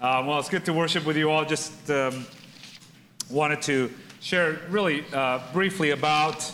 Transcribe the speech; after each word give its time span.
Uh, 0.00 0.22
well, 0.24 0.38
it's 0.38 0.48
good 0.48 0.64
to 0.64 0.72
worship 0.72 1.04
with 1.04 1.16
you 1.16 1.28
all. 1.28 1.44
Just 1.44 1.90
um, 1.90 2.24
wanted 3.28 3.60
to 3.62 3.92
share 4.20 4.60
really 4.70 5.04
uh, 5.12 5.40
briefly 5.52 5.90
about 5.90 6.52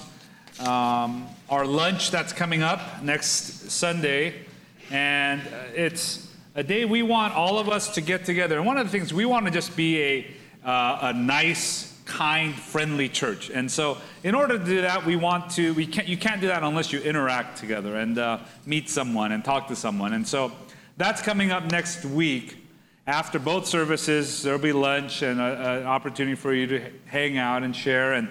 um, 0.60 1.26
our 1.50 1.66
lunch 1.66 2.10
that's 2.10 2.32
coming 2.32 2.62
up 2.62 3.02
next 3.02 3.70
Sunday. 3.70 4.46
And 4.90 5.42
uh, 5.42 5.64
it's 5.74 6.32
a 6.54 6.62
day 6.62 6.86
we 6.86 7.02
want 7.02 7.34
all 7.34 7.58
of 7.58 7.68
us 7.68 7.92
to 7.96 8.00
get 8.00 8.24
together. 8.24 8.56
And 8.56 8.64
one 8.64 8.78
of 8.78 8.86
the 8.86 8.90
things 8.90 9.12
we 9.12 9.26
want 9.26 9.44
to 9.44 9.50
just 9.50 9.76
be 9.76 10.00
a, 10.00 10.26
uh, 10.64 10.98
a 11.02 11.12
nice, 11.12 12.00
kind, 12.06 12.54
friendly 12.54 13.10
church. 13.10 13.50
And 13.50 13.70
so, 13.70 13.98
in 14.22 14.34
order 14.34 14.58
to 14.58 14.64
do 14.64 14.80
that, 14.80 15.04
we 15.04 15.16
want 15.16 15.50
to, 15.50 15.74
we 15.74 15.86
can't, 15.86 16.08
you 16.08 16.16
can't 16.16 16.40
do 16.40 16.46
that 16.46 16.62
unless 16.62 16.94
you 16.94 17.00
interact 17.00 17.58
together 17.58 17.96
and 17.96 18.16
uh, 18.16 18.38
meet 18.64 18.88
someone 18.88 19.32
and 19.32 19.44
talk 19.44 19.68
to 19.68 19.76
someone. 19.76 20.14
And 20.14 20.26
so, 20.26 20.50
that's 20.96 21.20
coming 21.20 21.50
up 21.50 21.70
next 21.70 22.06
week. 22.06 22.63
After 23.06 23.38
both 23.38 23.66
services, 23.66 24.42
there'll 24.42 24.58
be 24.58 24.72
lunch 24.72 25.20
and 25.20 25.38
an 25.38 25.84
opportunity 25.84 26.36
for 26.36 26.54
you 26.54 26.66
to 26.68 26.90
hang 27.04 27.36
out 27.36 27.62
and 27.62 27.76
share. 27.76 28.14
And 28.14 28.30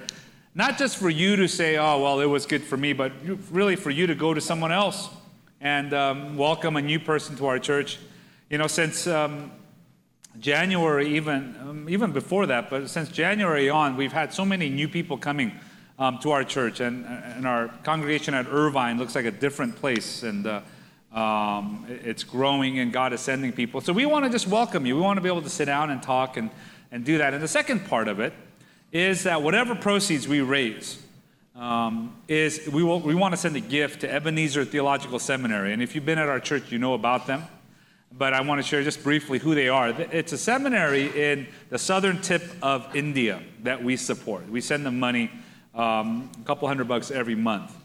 not 0.56 0.80
just 0.80 0.98
for 0.98 1.12
you 1.12 1.36
to 1.36 1.48
say, 1.48 1.78
oh, 1.78 2.02
well, 2.02 2.22
it 2.22 2.26
was 2.26 2.48
good 2.48 2.64
for 2.64 2.76
me, 2.76 2.92
but 2.94 3.12
really 3.52 3.76
for 3.76 3.92
you 3.92 4.08
to 4.08 4.16
go 4.16 4.34
to 4.34 4.42
someone 4.42 4.72
else 4.72 5.10
and 5.62 5.94
um, 5.94 6.38
welcome 6.38 6.76
a 6.76 6.82
new 6.82 7.00
person 7.00 7.36
to 7.36 7.46
our 7.46 7.60
church. 7.60 8.00
You 8.50 8.58
know, 8.58 8.66
since 8.66 9.06
um, 9.06 9.52
January, 10.40 11.18
even, 11.18 11.56
um, 11.62 11.88
even 11.88 12.12
before 12.12 12.48
that, 12.48 12.72
but 12.72 12.90
since 12.90 13.10
January 13.10 13.70
on, 13.70 13.96
we've 13.96 14.12
had 14.12 14.34
so 14.34 14.44
many 14.44 14.70
new 14.70 14.88
people 14.88 15.20
coming 15.20 15.52
um, 16.00 16.18
to 16.24 16.32
our 16.32 16.44
church. 16.44 16.80
And, 16.80 17.06
and 17.06 17.46
our 17.46 17.68
congregation 17.84 18.34
at 18.34 18.48
Irvine 18.48 18.98
looks 18.98 19.14
like 19.14 19.26
a 19.26 19.32
different 19.32 19.76
place. 19.76 20.24
And 20.24 20.48
uh, 20.48 20.62
um, 21.14 21.86
it's 21.88 22.24
growing 22.24 22.80
and 22.80 22.92
God 22.92 23.14
is 23.14 23.22
sending 23.22 23.52
people. 23.52 23.82
So 23.82 23.94
we 23.94 24.06
want 24.06 24.26
to 24.26 24.32
just 24.32 24.48
welcome 24.48 24.86
you. 24.86 24.96
We 24.96 25.02
want 25.02 25.18
to 25.18 25.22
be 25.22 25.30
able 25.30 25.44
to 25.44 25.50
sit 25.50 25.66
down 25.66 25.92
and 25.92 26.02
talk 26.02 26.38
and, 26.38 26.50
and 26.92 27.06
do 27.06 27.20
that. 27.20 27.34
And 27.34 27.44
the 27.44 27.48
second 27.48 27.86
part 27.86 28.08
of 28.08 28.20
it 28.20 28.34
is 28.92 29.24
that 29.24 29.42
whatever 29.42 29.76
proceeds 29.76 30.28
we 30.28 30.42
raise, 30.42 31.02
um, 31.56 32.16
is 32.28 32.68
we, 32.72 32.84
will, 32.84 33.00
we 33.00 33.14
want 33.14 33.34
to 33.34 33.38
send 33.38 33.56
a 33.56 33.60
gift 33.60 34.02
to 34.02 34.12
Ebenezer 34.12 34.66
Theological 34.66 35.20
Seminary. 35.20 35.72
And 35.72 35.84
if 35.84 35.94
you've 35.94 36.06
been 36.06 36.18
at 36.18 36.30
our 36.30 36.40
church, 36.40 36.72
you 36.72 36.80
know 36.80 36.94
about 36.94 37.28
them. 37.28 37.44
But 38.16 38.34
I 38.34 38.42
want 38.42 38.62
to 38.62 38.68
share 38.68 38.84
just 38.84 39.04
briefly 39.04 39.40
who 39.40 39.56
they 39.56 39.70
are. 39.70 39.90
It's 39.90 40.34
a 40.34 40.38
seminary 40.38 41.32
in 41.32 41.48
the 41.70 41.80
southern 41.80 42.22
tip 42.22 42.44
of 42.62 42.96
India 42.96 43.42
that 43.64 43.84
we 43.84 43.98
support. 43.98 44.48
We 44.50 44.62
send 44.62 44.86
them 44.86 45.00
money, 45.00 45.32
um, 45.74 46.30
a 46.40 46.46
couple 46.46 46.68
hundred 46.68 46.88
bucks 46.88 47.10
every 47.10 47.34
month. 47.34 47.76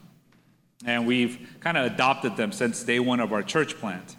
And 0.84 1.07
we've 1.07 1.57
kind 1.61 1.77
of 1.77 1.93
adopted 1.93 2.37
them 2.37 2.53
since 2.53 2.84
day 2.84 3.01
one 3.01 3.21
of 3.21 3.33
our 3.33 3.43
church 3.43 3.77
plant. 3.79 4.17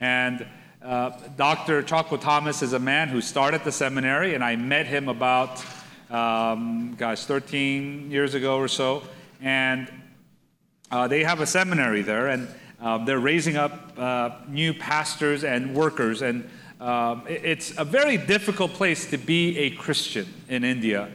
And 0.00 0.46
uh, 0.82 1.10
Dr. 1.36 1.82
Chacko 1.82 2.20
Thomas 2.20 2.62
is 2.62 2.72
a 2.72 2.78
man 2.78 3.08
who 3.08 3.20
started 3.20 3.62
the 3.64 3.72
seminary, 3.72 4.34
and 4.34 4.42
I 4.42 4.56
met 4.56 4.86
him 4.86 5.08
about, 5.08 5.64
um, 6.10 6.94
gosh, 6.96 7.24
13 7.26 8.10
years 8.10 8.34
ago 8.34 8.56
or 8.56 8.66
so. 8.66 9.02
And 9.40 9.92
uh, 10.90 11.06
they 11.06 11.22
have 11.22 11.40
a 11.40 11.46
seminary 11.46 12.02
there, 12.02 12.28
and 12.28 12.48
uh, 12.80 13.04
they're 13.04 13.20
raising 13.20 13.56
up 13.56 13.92
uh, 13.96 14.30
new 14.48 14.74
pastors 14.74 15.44
and 15.44 15.74
workers. 15.74 16.22
And 16.22 16.48
um, 16.80 17.24
it's 17.28 17.76
a 17.78 17.84
very 17.84 18.16
difficult 18.16 18.72
place 18.72 19.08
to 19.10 19.18
be 19.18 19.58
a 19.58 19.70
Christian 19.70 20.26
in 20.48 20.64
India 20.64 21.10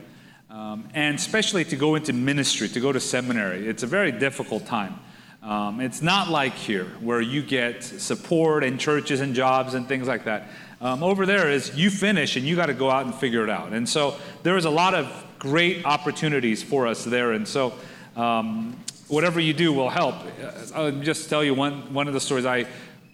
um, 0.55 0.87
and 0.93 1.17
especially 1.17 1.65
to 1.65 1.75
go 1.75 1.95
into 1.95 2.13
ministry, 2.13 2.69
to 2.69 2.79
go 2.79 2.93
to 2.93 2.99
seminary. 2.99 3.67
It's 3.67 3.83
a 3.83 3.87
very 3.87 4.13
difficult 4.13 4.65
time. 4.65 4.97
Um, 5.43 5.81
it's 5.81 6.01
not 6.01 6.29
like 6.29 6.53
here 6.53 6.85
where 7.01 7.19
you 7.19 7.43
get 7.43 7.83
support 7.83 8.63
and 8.63 8.79
churches 8.79 9.19
and 9.19 9.35
jobs 9.35 9.73
and 9.73 9.85
things 9.85 10.07
like 10.07 10.23
that. 10.23 10.47
Um, 10.79 11.03
over 11.03 11.25
there 11.25 11.51
is 11.51 11.75
you 11.75 11.89
finish 11.89 12.37
and 12.37 12.45
you 12.45 12.55
got 12.55 12.67
to 12.67 12.73
go 12.73 12.89
out 12.89 13.05
and 13.05 13.13
figure 13.13 13.43
it 13.43 13.49
out. 13.49 13.73
And 13.73 13.87
so 13.87 14.15
there 14.43 14.55
is 14.55 14.63
a 14.63 14.69
lot 14.69 14.93
of 14.93 15.25
great 15.39 15.85
opportunities 15.85 16.63
for 16.63 16.87
us 16.87 17.03
there. 17.03 17.33
And 17.33 17.45
so 17.45 17.73
um, 18.15 18.77
whatever 19.09 19.41
you 19.41 19.53
do 19.53 19.73
will 19.73 19.89
help. 19.89 20.15
Uh, 20.15 20.51
I'll 20.73 20.91
just 20.91 21.29
tell 21.29 21.44
you 21.44 21.53
one, 21.53 21.94
one 21.94 22.07
of 22.07 22.13
the 22.13 22.21
stories. 22.21 22.45
I, 22.45 22.65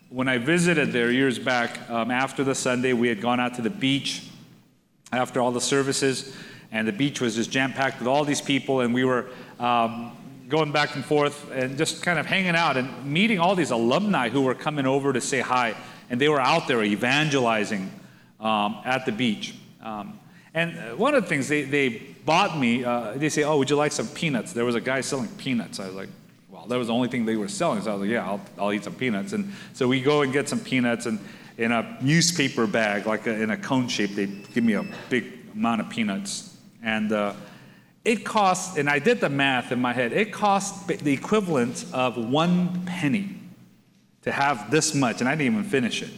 when 0.09 0.27
I 0.27 0.37
visited 0.37 0.91
there 0.91 1.11
years 1.11 1.39
back, 1.39 1.89
um, 1.89 2.11
after 2.11 2.43
the 2.43 2.53
Sunday, 2.53 2.93
we 2.93 3.07
had 3.07 3.19
gone 3.19 3.39
out 3.39 3.55
to 3.55 3.63
the 3.63 3.71
beach 3.71 4.27
after 5.11 5.41
all 5.41 5.51
the 5.51 5.59
services 5.59 6.35
and 6.71 6.87
the 6.87 6.91
beach 6.91 7.19
was 7.19 7.35
just 7.35 7.51
jam 7.51 7.73
packed 7.73 7.99
with 7.99 8.07
all 8.07 8.23
these 8.23 8.41
people, 8.41 8.81
and 8.81 8.93
we 8.93 9.03
were 9.03 9.27
um, 9.59 10.15
going 10.47 10.71
back 10.71 10.95
and 10.95 11.03
forth 11.03 11.49
and 11.51 11.77
just 11.77 12.01
kind 12.01 12.17
of 12.17 12.25
hanging 12.25 12.55
out 12.55 12.77
and 12.77 13.05
meeting 13.05 13.39
all 13.39 13.55
these 13.55 13.71
alumni 13.71 14.29
who 14.29 14.41
were 14.41 14.55
coming 14.55 14.85
over 14.85 15.11
to 15.11 15.21
say 15.21 15.41
hi, 15.41 15.75
and 16.09 16.19
they 16.19 16.29
were 16.29 16.39
out 16.39 16.67
there 16.67 16.83
evangelizing 16.83 17.91
um, 18.39 18.81
at 18.85 19.05
the 19.05 19.11
beach. 19.11 19.55
Um, 19.81 20.19
and 20.53 20.97
one 20.97 21.15
of 21.15 21.23
the 21.23 21.29
things 21.29 21.47
they, 21.47 21.63
they 21.63 21.89
bought 22.25 22.57
me, 22.57 22.83
uh, 22.83 23.13
they 23.15 23.29
say, 23.29 23.43
"Oh, 23.43 23.57
would 23.57 23.69
you 23.69 23.75
like 23.75 23.91
some 23.91 24.07
peanuts?" 24.07 24.53
There 24.53 24.65
was 24.65 24.75
a 24.75 24.81
guy 24.81 25.01
selling 25.01 25.29
peanuts. 25.29 25.79
I 25.79 25.87
was 25.87 25.95
like, 25.95 26.09
"Well, 26.49 26.65
that 26.67 26.77
was 26.77 26.87
the 26.87 26.93
only 26.93 27.07
thing 27.07 27.25
they 27.25 27.37
were 27.37 27.47
selling." 27.47 27.81
So 27.81 27.91
I 27.91 27.93
was 27.93 28.01
like, 28.01 28.09
"Yeah, 28.09 28.27
I'll, 28.27 28.41
I'll 28.57 28.73
eat 28.73 28.83
some 28.83 28.95
peanuts." 28.95 29.33
And 29.33 29.53
so 29.73 29.87
we 29.87 30.01
go 30.01 30.21
and 30.21 30.33
get 30.33 30.49
some 30.49 30.59
peanuts, 30.59 31.05
and 31.05 31.19
in 31.57 31.71
a 31.71 31.97
newspaper 32.01 32.67
bag, 32.67 33.05
like 33.05 33.27
a, 33.27 33.41
in 33.41 33.51
a 33.51 33.57
cone 33.57 33.87
shape, 33.87 34.15
they 34.15 34.25
give 34.25 34.63
me 34.63 34.73
a 34.73 34.85
big 35.09 35.25
amount 35.53 35.81
of 35.81 35.89
peanuts 35.89 36.50
and 36.83 37.11
uh, 37.11 37.33
it 38.03 38.25
costs, 38.25 38.77
and 38.77 38.89
I 38.89 38.99
did 38.99 39.19
the 39.19 39.29
math 39.29 39.71
in 39.71 39.79
my 39.79 39.93
head, 39.93 40.13
it 40.13 40.33
cost 40.33 40.87
the 40.87 41.13
equivalent 41.13 41.85
of 41.93 42.17
one 42.17 42.85
penny 42.85 43.37
to 44.23 44.31
have 44.31 44.71
this 44.71 44.93
much, 44.95 45.19
and 45.19 45.29
I 45.29 45.33
didn't 45.33 45.53
even 45.53 45.63
finish 45.63 46.01
it, 46.01 46.09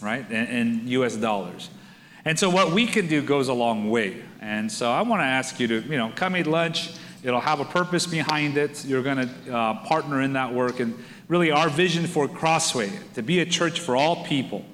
right, 0.00 0.28
in, 0.30 0.46
in 0.46 0.88
US 0.88 1.16
dollars. 1.16 1.70
And 2.24 2.38
so 2.38 2.50
what 2.50 2.72
we 2.72 2.86
can 2.86 3.06
do 3.06 3.22
goes 3.22 3.48
a 3.48 3.54
long 3.54 3.90
way. 3.90 4.22
And 4.40 4.70
so 4.70 4.90
I 4.90 5.02
want 5.02 5.20
to 5.20 5.26
ask 5.26 5.58
you 5.58 5.66
to, 5.68 5.80
you 5.80 5.96
know, 5.96 6.12
come 6.14 6.36
eat 6.36 6.46
lunch. 6.46 6.92
It'll 7.22 7.40
have 7.40 7.60
a 7.60 7.64
purpose 7.64 8.06
behind 8.06 8.56
it. 8.56 8.84
You're 8.84 9.02
going 9.02 9.28
to 9.28 9.54
uh, 9.54 9.84
partner 9.86 10.22
in 10.22 10.34
that 10.34 10.52
work. 10.52 10.80
And 10.80 11.02
really, 11.28 11.50
our 11.50 11.68
vision 11.68 12.06
for 12.06 12.28
Crossway, 12.28 12.90
to 13.14 13.22
be 13.22 13.40
a 13.40 13.46
church 13.46 13.80
for 13.80 13.96
all 13.96 14.24
people, 14.24 14.64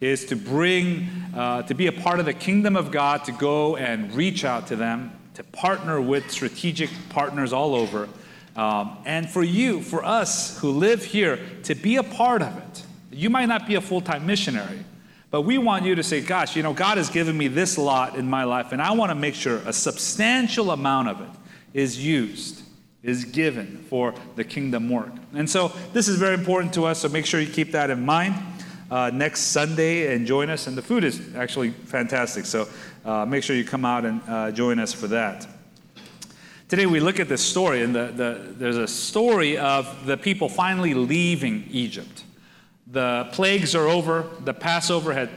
is 0.00 0.26
to 0.26 0.36
bring, 0.36 1.08
uh, 1.34 1.62
to 1.62 1.74
be 1.74 1.88
a 1.88 1.92
part 1.92 2.20
of 2.20 2.26
the 2.26 2.32
kingdom 2.32 2.76
of 2.76 2.90
God, 2.90 3.24
to 3.24 3.32
go 3.32 3.76
and 3.76 4.14
reach 4.14 4.44
out 4.44 4.68
to 4.68 4.76
them, 4.76 5.12
to 5.34 5.42
partner 5.44 6.00
with 6.00 6.30
strategic 6.30 6.90
partners 7.08 7.52
all 7.52 7.74
over. 7.74 8.08
Um, 8.54 8.98
and 9.04 9.28
for 9.28 9.42
you, 9.42 9.80
for 9.80 10.04
us 10.04 10.58
who 10.58 10.70
live 10.70 11.04
here, 11.04 11.40
to 11.64 11.74
be 11.74 11.96
a 11.96 12.02
part 12.02 12.42
of 12.42 12.56
it. 12.56 12.84
You 13.10 13.30
might 13.30 13.46
not 13.46 13.66
be 13.66 13.74
a 13.74 13.80
full 13.80 14.00
time 14.00 14.26
missionary, 14.26 14.84
but 15.30 15.42
we 15.42 15.58
want 15.58 15.84
you 15.84 15.94
to 15.96 16.02
say, 16.02 16.20
gosh, 16.20 16.54
you 16.54 16.62
know, 16.62 16.72
God 16.72 16.96
has 16.96 17.10
given 17.10 17.36
me 17.36 17.48
this 17.48 17.76
lot 17.76 18.16
in 18.16 18.28
my 18.28 18.44
life, 18.44 18.72
and 18.72 18.80
I 18.80 18.92
want 18.92 19.10
to 19.10 19.14
make 19.16 19.34
sure 19.34 19.60
a 19.66 19.72
substantial 19.72 20.70
amount 20.70 21.08
of 21.08 21.20
it 21.20 21.28
is 21.74 22.04
used, 22.04 22.62
is 23.02 23.24
given 23.24 23.84
for 23.88 24.14
the 24.36 24.44
kingdom 24.44 24.88
work. 24.88 25.12
And 25.34 25.50
so 25.50 25.72
this 25.92 26.06
is 26.06 26.18
very 26.18 26.34
important 26.34 26.74
to 26.74 26.84
us, 26.84 27.00
so 27.00 27.08
make 27.08 27.26
sure 27.26 27.40
you 27.40 27.50
keep 27.50 27.72
that 27.72 27.90
in 27.90 28.04
mind 28.04 28.34
uh, 28.90 29.10
next 29.12 29.40
Sunday 29.40 30.14
and 30.14 30.26
join 30.26 30.50
us. 30.50 30.66
And 30.66 30.76
the 30.76 30.82
food 30.82 31.04
is 31.04 31.34
actually 31.34 31.70
fantastic. 31.70 32.44
So 32.46 32.68
uh, 33.04 33.24
make 33.24 33.42
sure 33.42 33.56
you 33.56 33.64
come 33.64 33.84
out 33.84 34.04
and 34.04 34.20
uh, 34.28 34.50
join 34.50 34.78
us 34.78 34.92
for 34.92 35.08
that. 35.08 35.46
Today 36.68 36.84
we 36.84 37.00
look 37.00 37.18
at 37.18 37.28
this 37.28 37.40
story, 37.40 37.82
and 37.82 37.94
the, 37.94 38.08
the, 38.08 38.54
there's 38.58 38.76
a 38.76 38.86
story 38.86 39.56
of 39.56 40.04
the 40.04 40.18
people 40.18 40.50
finally 40.50 40.92
leaving 40.92 41.66
Egypt. 41.70 42.24
The 42.86 43.28
plagues 43.32 43.74
are 43.74 43.88
over, 43.88 44.26
the 44.40 44.52
Passover 44.52 45.14
had 45.14 45.30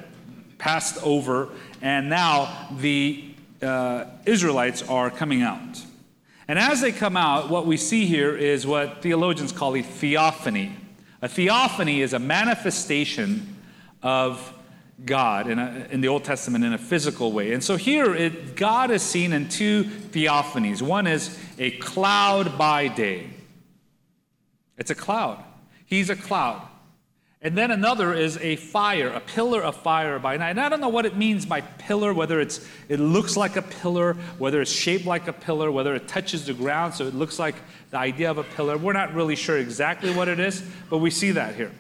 passed 0.57 1.01
over, 1.03 1.49
and 1.81 2.09
now 2.09 2.67
the 2.77 3.33
uh, 3.61 4.05
Israelites 4.25 4.83
are 4.83 5.09
coming 5.09 5.41
out. 5.41 5.81
And 6.49 6.59
as 6.59 6.81
they 6.81 6.91
come 6.91 7.15
out, 7.15 7.49
what 7.49 7.65
we 7.65 7.77
see 7.77 8.05
here 8.05 8.35
is 8.35 8.67
what 8.67 9.01
theologians 9.01 9.53
call 9.53 9.77
a 9.77 9.81
theophany. 9.81 10.75
A 11.21 11.27
theophany 11.27 12.01
is 12.01 12.13
a 12.13 12.19
manifestation 12.19 13.55
of 14.01 14.53
God 15.05 15.49
in, 15.49 15.59
a, 15.59 15.87
in, 15.91 16.01
the 16.01 16.07
Old 16.07 16.23
Testament 16.23 16.63
in 16.63 16.73
a 16.73 16.77
physical 16.77 17.31
way. 17.31 17.53
And 17.53 17.63
so 17.63 17.75
here, 17.75 18.13
it, 18.15 18.55
God 18.55 18.91
is 18.91 19.01
seen 19.01 19.33
in 19.33 19.49
two 19.49 19.83
theophanies. 19.83 20.81
One 20.81 21.07
is 21.07 21.37
a 21.57 21.71
cloud 21.71 22.57
by 22.57 22.87
day, 22.87 23.29
it's 24.77 24.91
a 24.91 24.95
cloud. 24.95 25.43
He's 25.85 26.09
a 26.09 26.15
cloud. 26.15 26.61
And 27.43 27.57
then 27.57 27.71
another 27.71 28.13
is 28.13 28.37
a 28.37 28.55
fire, 28.55 29.07
a 29.07 29.19
pillar 29.19 29.63
of 29.63 29.75
fire 29.75 30.19
by 30.19 30.37
night. 30.37 30.51
And 30.51 30.61
I 30.61 30.69
don't 30.69 30.79
know 30.79 30.89
what 30.89 31.07
it 31.07 31.17
means 31.17 31.43
by 31.43 31.61
pillar, 31.61 32.13
whether 32.13 32.39
it's 32.39 32.67
it 32.87 32.99
looks 32.99 33.35
like 33.35 33.55
a 33.55 33.63
pillar, 33.63 34.13
whether 34.37 34.61
it's 34.61 34.71
shaped 34.71 35.07
like 35.07 35.27
a 35.27 35.33
pillar, 35.33 35.71
whether 35.71 35.95
it 35.95 36.07
touches 36.07 36.45
the 36.45 36.53
ground 36.53 36.93
so 36.93 37.07
it 37.07 37.15
looks 37.15 37.39
like 37.39 37.55
the 37.89 37.97
idea 37.97 38.29
of 38.29 38.37
a 38.37 38.43
pillar. 38.43 38.77
We're 38.77 38.93
not 38.93 39.15
really 39.15 39.35
sure 39.35 39.57
exactly 39.57 40.13
what 40.13 40.27
it 40.27 40.39
is, 40.39 40.63
but 40.87 40.99
we 40.99 41.09
see 41.09 41.31
that 41.31 41.55
here. 41.55 41.71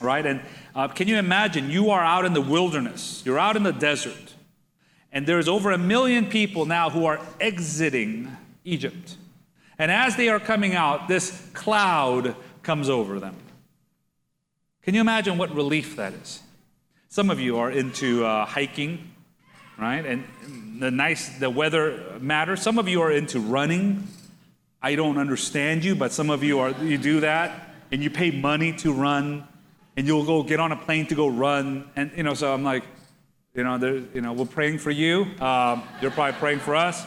Right? 0.00 0.26
And 0.26 0.40
uh, 0.74 0.88
can 0.88 1.06
you 1.06 1.18
imagine 1.18 1.70
you 1.70 1.90
are 1.90 2.02
out 2.02 2.24
in 2.24 2.32
the 2.32 2.40
wilderness, 2.40 3.22
you're 3.24 3.38
out 3.38 3.54
in 3.54 3.62
the 3.62 3.72
desert, 3.72 4.34
and 5.12 5.24
there's 5.24 5.46
over 5.46 5.70
a 5.70 5.78
million 5.78 6.26
people 6.26 6.66
now 6.66 6.90
who 6.90 7.04
are 7.04 7.20
exiting 7.40 8.36
Egypt. 8.64 9.16
And 9.78 9.92
as 9.92 10.16
they 10.16 10.28
are 10.28 10.40
coming 10.40 10.74
out, 10.74 11.06
this 11.06 11.48
cloud 11.54 12.34
comes 12.64 12.88
over 12.88 13.20
them. 13.20 13.36
Can 14.84 14.94
you 14.94 15.00
imagine 15.00 15.38
what 15.38 15.54
relief 15.54 15.96
that 15.96 16.12
is? 16.12 16.42
Some 17.08 17.30
of 17.30 17.40
you 17.40 17.56
are 17.56 17.70
into 17.70 18.22
uh, 18.26 18.44
hiking, 18.44 19.12
right? 19.78 20.04
And 20.04 20.24
the 20.78 20.90
nice, 20.90 21.38
the 21.38 21.48
weather 21.48 22.18
matters. 22.20 22.60
Some 22.60 22.78
of 22.78 22.86
you 22.86 23.00
are 23.00 23.10
into 23.10 23.40
running. 23.40 24.06
I 24.82 24.94
don't 24.94 25.16
understand 25.16 25.84
you, 25.84 25.94
but 25.94 26.12
some 26.12 26.28
of 26.28 26.44
you 26.44 26.58
are, 26.58 26.72
you 26.82 26.98
do 26.98 27.20
that 27.20 27.70
and 27.92 28.02
you 28.02 28.10
pay 28.10 28.30
money 28.30 28.74
to 28.74 28.92
run 28.92 29.48
and 29.96 30.06
you'll 30.06 30.26
go 30.26 30.42
get 30.42 30.60
on 30.60 30.70
a 30.70 30.76
plane 30.76 31.06
to 31.06 31.14
go 31.14 31.28
run. 31.28 31.88
And, 31.96 32.10
you 32.14 32.22
know, 32.22 32.34
so 32.34 32.52
I'm 32.52 32.62
like, 32.62 32.84
you 33.54 33.64
know, 33.64 33.78
there, 33.78 34.02
you 34.12 34.20
know, 34.20 34.34
we're 34.34 34.44
praying 34.44 34.78
for 34.78 34.90
you. 34.90 35.22
Um, 35.40 35.82
you're 36.02 36.10
probably 36.10 36.38
praying 36.38 36.58
for 36.58 36.76
us. 36.76 37.06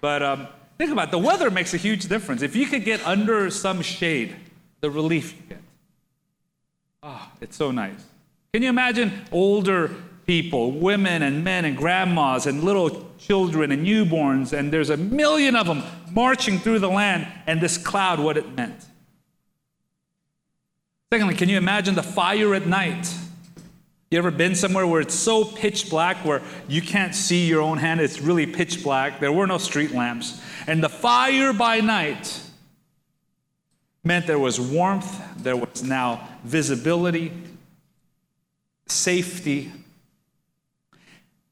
But 0.00 0.22
um, 0.22 0.48
think 0.78 0.90
about 0.90 1.08
it. 1.08 1.10
the 1.10 1.18
weather 1.18 1.50
makes 1.50 1.74
a 1.74 1.78
huge 1.78 2.08
difference. 2.08 2.40
If 2.40 2.56
you 2.56 2.64
could 2.64 2.84
get 2.84 3.06
under 3.06 3.50
some 3.50 3.82
shade, 3.82 4.36
the 4.80 4.90
relief 4.90 5.34
you 5.36 5.42
get. 5.50 5.67
Ah, 7.02 7.30
oh, 7.30 7.36
it's 7.40 7.56
so 7.56 7.70
nice. 7.70 8.04
Can 8.52 8.62
you 8.62 8.68
imagine 8.68 9.24
older 9.30 9.94
people, 10.26 10.72
women 10.72 11.22
and 11.22 11.44
men 11.44 11.64
and 11.64 11.76
grandmas 11.76 12.46
and 12.46 12.64
little 12.64 13.06
children 13.18 13.72
and 13.72 13.86
newborns, 13.86 14.52
and 14.52 14.72
there's 14.72 14.90
a 14.90 14.96
million 14.96 15.56
of 15.56 15.66
them 15.66 15.82
marching 16.10 16.58
through 16.58 16.78
the 16.78 16.88
land, 16.88 17.26
and 17.46 17.60
this 17.60 17.78
cloud, 17.78 18.18
what 18.18 18.36
it 18.36 18.54
meant? 18.54 18.84
Secondly, 21.12 21.34
can 21.34 21.48
you 21.48 21.56
imagine 21.56 21.94
the 21.94 22.02
fire 22.02 22.54
at 22.54 22.66
night? 22.66 23.14
You 24.10 24.18
ever 24.18 24.30
been 24.30 24.54
somewhere 24.54 24.86
where 24.86 25.00
it's 25.00 25.14
so 25.14 25.44
pitch 25.44 25.90
black 25.90 26.24
where 26.24 26.42
you 26.66 26.82
can't 26.82 27.14
see 27.14 27.46
your 27.46 27.62
own 27.62 27.78
hand? 27.78 28.00
It's 28.00 28.20
really 28.20 28.46
pitch 28.46 28.82
black. 28.82 29.20
There 29.20 29.32
were 29.32 29.46
no 29.46 29.58
street 29.58 29.92
lamps. 29.92 30.42
And 30.66 30.82
the 30.82 30.88
fire 30.88 31.52
by 31.52 31.80
night 31.80 32.42
meant 34.08 34.26
there 34.26 34.38
was 34.38 34.58
warmth, 34.58 35.22
there 35.36 35.56
was 35.56 35.82
now 35.84 36.26
visibility, 36.42 37.30
safety. 38.86 39.70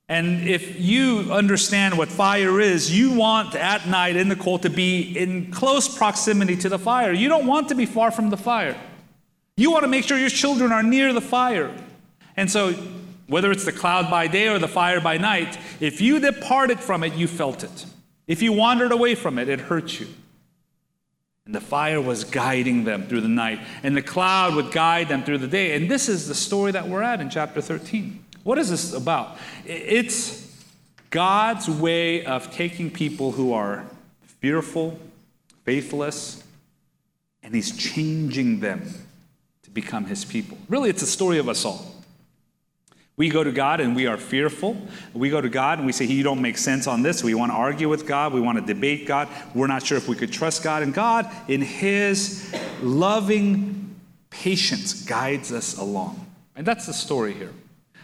And 0.08 0.48
if 0.48 0.80
you 0.80 1.30
understand 1.30 1.98
what 1.98 2.08
fire 2.08 2.58
is, 2.58 2.96
you 2.96 3.12
want 3.12 3.54
at 3.54 3.86
night 3.86 4.16
in 4.16 4.30
the 4.30 4.36
cold 4.36 4.62
to 4.62 4.70
be 4.70 5.16
in 5.18 5.50
close 5.52 5.86
proximity 5.86 6.56
to 6.56 6.68
the 6.70 6.78
fire. 6.78 7.12
You 7.12 7.28
don't 7.28 7.46
want 7.46 7.68
to 7.68 7.74
be 7.74 7.84
far 7.84 8.10
from 8.10 8.30
the 8.30 8.38
fire. 8.38 8.76
You 9.58 9.70
want 9.70 9.84
to 9.84 9.88
make 9.88 10.04
sure 10.04 10.16
your 10.18 10.30
children 10.30 10.72
are 10.72 10.82
near 10.82 11.12
the 11.12 11.20
fire. 11.20 11.70
And 12.38 12.50
so, 12.50 12.72
whether 13.26 13.50
it's 13.50 13.64
the 13.64 13.72
cloud 13.72 14.08
by 14.10 14.28
day 14.28 14.48
or 14.48 14.58
the 14.58 14.68
fire 14.68 15.00
by 15.00 15.18
night, 15.18 15.58
if 15.80 16.00
you 16.00 16.20
departed 16.20 16.80
from 16.80 17.04
it, 17.04 17.12
you 17.14 17.26
felt 17.26 17.64
it. 17.64 17.86
If 18.26 18.40
you 18.40 18.52
wandered 18.52 18.92
away 18.92 19.14
from 19.14 19.38
it, 19.38 19.48
it 19.48 19.60
hurt 19.60 20.00
you. 20.00 20.06
And 21.46 21.54
the 21.54 21.60
fire 21.60 22.00
was 22.00 22.24
guiding 22.24 22.84
them 22.84 23.06
through 23.06 23.20
the 23.22 23.28
night, 23.28 23.60
and 23.82 23.96
the 23.96 24.02
cloud 24.02 24.54
would 24.56 24.72
guide 24.72 25.08
them 25.08 25.22
through 25.22 25.38
the 25.38 25.46
day. 25.46 25.76
And 25.76 25.88
this 25.88 26.08
is 26.08 26.26
the 26.26 26.34
story 26.34 26.72
that 26.72 26.88
we're 26.88 27.02
at 27.02 27.20
in 27.20 27.30
chapter 27.30 27.60
13. 27.60 28.24
What 28.42 28.58
is 28.58 28.70
this 28.70 28.92
about? 28.92 29.38
It's 29.64 30.44
God's 31.10 31.70
way 31.70 32.24
of 32.24 32.52
taking 32.52 32.90
people 32.90 33.32
who 33.32 33.52
are 33.52 33.86
fearful, 34.40 34.98
faithless, 35.64 36.42
and 37.42 37.54
He's 37.54 37.76
changing 37.76 38.60
them 38.60 38.92
to 39.62 39.70
become 39.70 40.04
his 40.04 40.24
people. 40.24 40.58
Really, 40.68 40.90
it's 40.90 41.02
a 41.02 41.06
story 41.06 41.38
of 41.38 41.48
us 41.48 41.64
all. 41.64 41.95
We 43.16 43.30
go 43.30 43.42
to 43.42 43.50
God 43.50 43.80
and 43.80 43.96
we 43.96 44.06
are 44.06 44.18
fearful. 44.18 44.76
We 45.14 45.30
go 45.30 45.40
to 45.40 45.48
God 45.48 45.78
and 45.78 45.86
we 45.86 45.92
say, 45.92 46.04
You 46.04 46.22
don't 46.22 46.42
make 46.42 46.58
sense 46.58 46.86
on 46.86 47.02
this. 47.02 47.24
We 47.24 47.34
want 47.34 47.50
to 47.50 47.56
argue 47.56 47.88
with 47.88 48.06
God. 48.06 48.34
We 48.34 48.40
want 48.40 48.58
to 48.58 48.74
debate 48.74 49.06
God. 49.06 49.28
We're 49.54 49.68
not 49.68 49.84
sure 49.84 49.96
if 49.96 50.06
we 50.06 50.16
could 50.16 50.32
trust 50.32 50.62
God. 50.62 50.82
And 50.82 50.92
God, 50.92 51.30
in 51.48 51.62
His 51.62 52.54
loving 52.82 53.96
patience, 54.28 55.04
guides 55.04 55.50
us 55.50 55.78
along. 55.78 56.26
And 56.54 56.66
that's 56.66 56.86
the 56.86 56.92
story 56.92 57.32
here. 57.32 57.52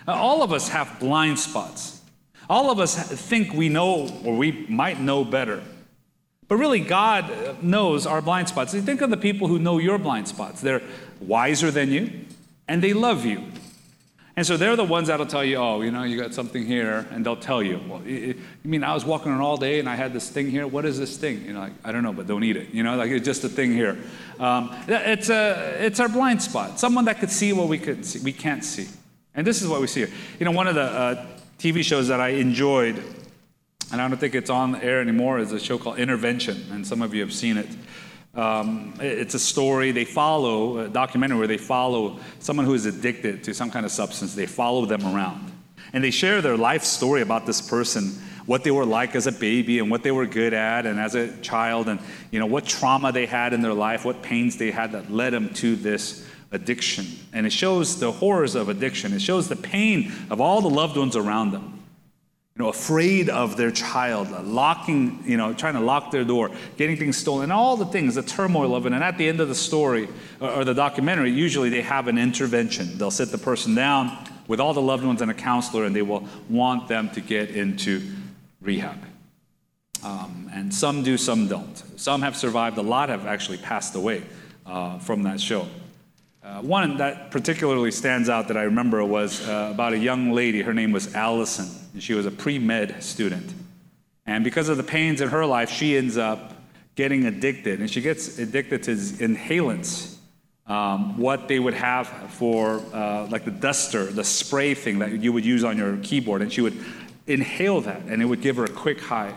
All 0.09 0.43
of 0.43 0.53
us 0.53 0.69
have 0.69 0.99
blind 0.99 1.39
spots. 1.39 2.01
All 2.49 2.71
of 2.71 2.81
us 2.81 2.97
think 2.97 3.53
we 3.53 3.69
know 3.69 4.09
or 4.25 4.37
we 4.37 4.67
might 4.69 4.99
know 4.99 5.25
better. 5.25 5.63
But 6.49 6.57
really, 6.57 6.81
God 6.81 7.63
knows 7.63 8.07
our 8.07 8.21
blind 8.21 8.49
spots. 8.49 8.75
Think 8.75 9.01
of 9.01 9.11
the 9.11 9.17
people 9.17 9.49
who 9.49 9.59
know 9.59 9.79
your 9.79 9.99
blind 9.99 10.29
spots. 10.29 10.61
They're 10.61 10.83
wiser 11.21 11.71
than 11.71 11.91
you, 11.91 12.11
and 12.67 12.83
they 12.83 12.93
love 12.93 13.25
you. 13.25 13.45
And 14.35 14.47
so 14.47 14.57
they're 14.57 14.77
the 14.77 14.85
ones 14.85 15.09
that'll 15.09 15.27
tell 15.27 15.45
you, 15.45 15.57
oh, 15.57 15.83
you 15.83 15.91
know, 15.91 16.05
you 16.05 16.19
got 16.19 16.33
something 16.33 16.65
here, 16.65 17.07
and 17.11 17.25
they'll 17.25 17.37
tell 17.37 17.63
you, 17.63 17.79
well, 17.87 18.03
you 18.07 18.35
mean 18.65 18.83
I 18.83 18.95
was 18.95 19.05
walking 19.05 19.31
around 19.31 19.43
all 19.43 19.59
day 19.59 19.79
and 19.79 19.87
I 19.87 19.95
had 19.95 20.15
this 20.15 20.31
thing 20.31 20.51
here? 20.51 20.67
What 20.67 20.87
is 20.87 20.99
this 20.99 21.19
thing? 21.19 21.45
You 21.45 21.53
know, 21.53 21.61
like, 21.61 21.73
I 21.85 21.93
don't 21.93 22.03
know, 22.03 22.15
but 22.15 22.27
don't 22.27 22.43
eat 22.43 22.57
it. 22.57 22.73
You 22.73 22.83
know, 22.83 22.97
like 22.97 23.11
it's 23.11 23.27
just 23.27 23.45
a 23.45 23.49
thing 23.51 23.73
here. 23.73 23.99
Um, 24.39 24.75
it's, 24.89 25.29
a, 25.29 25.77
it's 25.85 26.01
our 26.01 26.09
blind 26.09 26.41
spot. 26.41 26.81
Someone 26.81 27.05
that 27.05 27.21
could 27.21 27.31
see 27.31 27.53
what 27.53 27.69
we, 27.69 27.79
could 27.79 28.07
see, 28.07 28.21
we 28.21 28.33
can't 28.33 28.65
see. 28.65 28.89
And 29.35 29.47
this 29.47 29.61
is 29.61 29.69
what 29.69 29.83
we 29.83 29.87
see 29.87 30.07
here. 30.07 30.15
You 30.39 30.47
know, 30.47 30.53
one 30.53 30.67
of 30.67 30.77
the 30.77 30.83
uh, 30.83 31.27
TV 31.59 31.85
shows 31.85 32.09
that 32.09 32.21
I 32.21 32.29
enjoyed, 32.29 33.03
and 33.93 34.01
I 34.01 34.09
don't 34.09 34.19
think 34.19 34.35
it's 34.35 34.51
on 34.51 34.73
the 34.73 34.83
air 34.83 35.03
anymore, 35.03 35.41
is 35.41 35.53
a 35.53 35.61
show 35.61 35.77
called 35.77 35.99
Intervention, 35.99 36.65
and 36.71 36.87
some 36.87 37.03
of 37.03 37.13
you 37.13 37.21
have 37.21 37.35
seen 37.35 37.59
it. 37.59 37.69
Um, 38.35 38.95
it's 38.99 39.35
a 39.35 39.39
story 39.39 39.93
they 39.93 40.07
follow, 40.07 40.79
a 40.79 40.89
documentary 40.89 41.39
where 41.39 41.47
they 41.47 41.59
follow 41.59 42.19
someone 42.39 42.65
who 42.65 42.75
is 42.75 42.87
addicted 42.87 43.45
to 43.45 43.55
some 43.55 43.71
kind 43.71 43.85
of 43.85 43.93
substance. 43.93 44.35
They 44.35 44.47
follow 44.47 44.87
them 44.87 45.05
around. 45.05 45.53
And 45.93 46.03
they 46.03 46.11
share 46.11 46.41
their 46.41 46.57
life 46.57 46.85
story 46.85 47.21
about 47.21 47.45
this 47.45 47.61
person, 47.61 48.13
what 48.47 48.65
they 48.65 48.71
were 48.71 48.87
like 48.87 49.15
as 49.15 49.27
a 49.27 49.33
baby 49.33 49.79
and 49.79 49.91
what 49.91 50.03
they 50.03 50.11
were 50.11 50.25
good 50.25 50.55
at 50.55 50.87
and 50.87 50.99
as 50.99 51.15
a 51.15 51.37
child 51.43 51.89
and 51.89 52.01
you 52.31 52.41
know 52.41 52.47
what 52.47 52.65
trauma 52.65 53.13
they 53.13 53.27
had 53.27 53.53
in 53.53 53.61
their 53.61 53.75
life, 53.75 54.05
what 54.05 54.23
pains 54.23 54.57
they 54.57 54.71
had 54.71 54.93
that 54.93 55.13
led 55.13 55.35
them 55.35 55.53
to 55.55 55.77
this 55.77 56.27
addiction. 56.51 57.07
And 57.35 57.47
it 57.47 57.53
shows 57.53 58.01
the 58.01 58.11
horrors 58.11 58.55
of 58.55 58.71
addiction. 58.71 59.13
It 59.13 59.21
shows 59.21 59.49
the 59.49 59.57
pain 59.57 60.11
of 60.31 60.41
all 60.41 60.63
the 60.63 60.71
loved 60.71 60.97
ones 60.97 61.17
around 61.17 61.51
them 61.51 61.72
you 62.55 62.63
know, 62.63 62.69
afraid 62.69 63.31
of 63.31 63.57
their 63.57 63.71
child, 63.71 64.31
locking, 64.45 65.23
you 65.25 65.39
know, 65.39 65.55
trying 65.55 65.73
to 65.73 65.81
lock 65.81 66.11
their 66.11 66.25
door, 66.25 66.51
getting 66.77 66.99
things 66.99 67.17
stolen, 67.17 67.45
and 67.45 67.53
all 67.53 67.79
the 67.79 67.87
things, 67.87 68.15
the 68.15 68.23
turmoil 68.23 68.77
of 68.77 68.85
it. 68.85 68.93
And 68.93 69.03
at 69.03 69.17
the 69.17 69.27
end 69.27 69.41
of 69.41 69.49
the 69.49 69.55
story 69.55 70.07
or 70.39 70.63
the 70.63 70.75
documentary, 70.75 71.31
usually 71.31 71.71
they 71.71 71.81
have 71.81 72.09
an 72.09 72.19
intervention. 72.19 72.99
They'll 72.99 73.11
sit 73.11 73.31
the 73.31 73.39
person 73.39 73.75
down 73.75 74.29
with 74.49 74.61
all 74.61 74.75
the 74.75 74.83
loved 74.83 75.03
ones 75.03 75.23
and 75.23 75.31
a 75.31 75.35
counselor, 75.35 75.85
and 75.85 75.97
they 75.97 76.03
will 76.03 76.29
want 76.51 76.89
them 76.89 77.09
to 77.11 77.23
get 77.23 77.51
into 77.51 78.03
rehab. 78.61 78.99
Um, 80.03 80.51
and 80.53 80.75
some 80.75 81.03
do, 81.03 81.17
some 81.17 81.49
don't. 81.49 81.83
Some 81.99 82.21
have 82.21 82.37
survived, 82.37 82.77
a 82.77 82.83
lot 82.83 83.09
have 83.09 83.25
actually 83.25 83.59
passed 83.59 83.95
away 83.95 84.25
uh, 84.67 84.99
from 84.99 85.23
that 85.23 85.41
show. 85.41 85.67
Uh, 86.45 86.61
one 86.61 86.97
that 86.97 87.31
particularly 87.31 87.93
stands 87.93 88.29
out 88.29 88.49
that 88.49 88.57
I 88.57 88.63
remember 88.63 89.05
was 89.05 89.47
uh, 89.49 89.69
about 89.73 89.93
a 89.93 89.99
young 89.99 90.33
lady. 90.33 90.61
Her 90.61 90.75
name 90.75 90.91
was 90.91 91.15
Allison. 91.15 91.69
And 91.93 92.03
she 92.03 92.15
was 92.15 92.27
a 92.27 92.33
pre 92.33 92.59
med 92.59 93.01
student. 93.03 93.55
And 94.27 94.43
because 94.43 94.69
of 94.69 94.77
the 94.77 94.83
pains 94.83 95.21
in 95.21 95.29
her 95.29 95.47
life, 95.47 95.71
she 95.71 95.97
ends 95.97 96.17
up 96.17 96.55
getting 96.97 97.27
addicted. 97.27 97.79
And 97.79 97.89
she 97.89 98.01
gets 98.01 98.39
addicted 98.39 98.83
to 98.85 98.91
inhalants, 98.91 100.17
um, 100.67 101.17
what 101.17 101.47
they 101.47 101.61
would 101.61 101.75
have 101.75 102.09
for 102.09 102.83
uh, 102.93 103.29
like 103.31 103.45
the 103.45 103.53
duster, 103.53 104.07
the 104.07 104.25
spray 104.25 104.75
thing 104.75 104.99
that 104.99 105.13
you 105.13 105.33
would 105.33 105.45
use 105.45 105.63
on 105.63 105.79
your 105.79 105.97
keyboard. 105.99 106.43
And 106.43 106.53
she 106.53 106.61
would 106.61 106.77
inhale 107.29 107.81
that, 107.83 108.03
and 108.09 108.21
it 108.21 108.25
would 108.25 108.41
give 108.41 108.57
her 108.57 108.65
a 108.65 108.69
quick 108.69 109.01
high. 109.01 109.33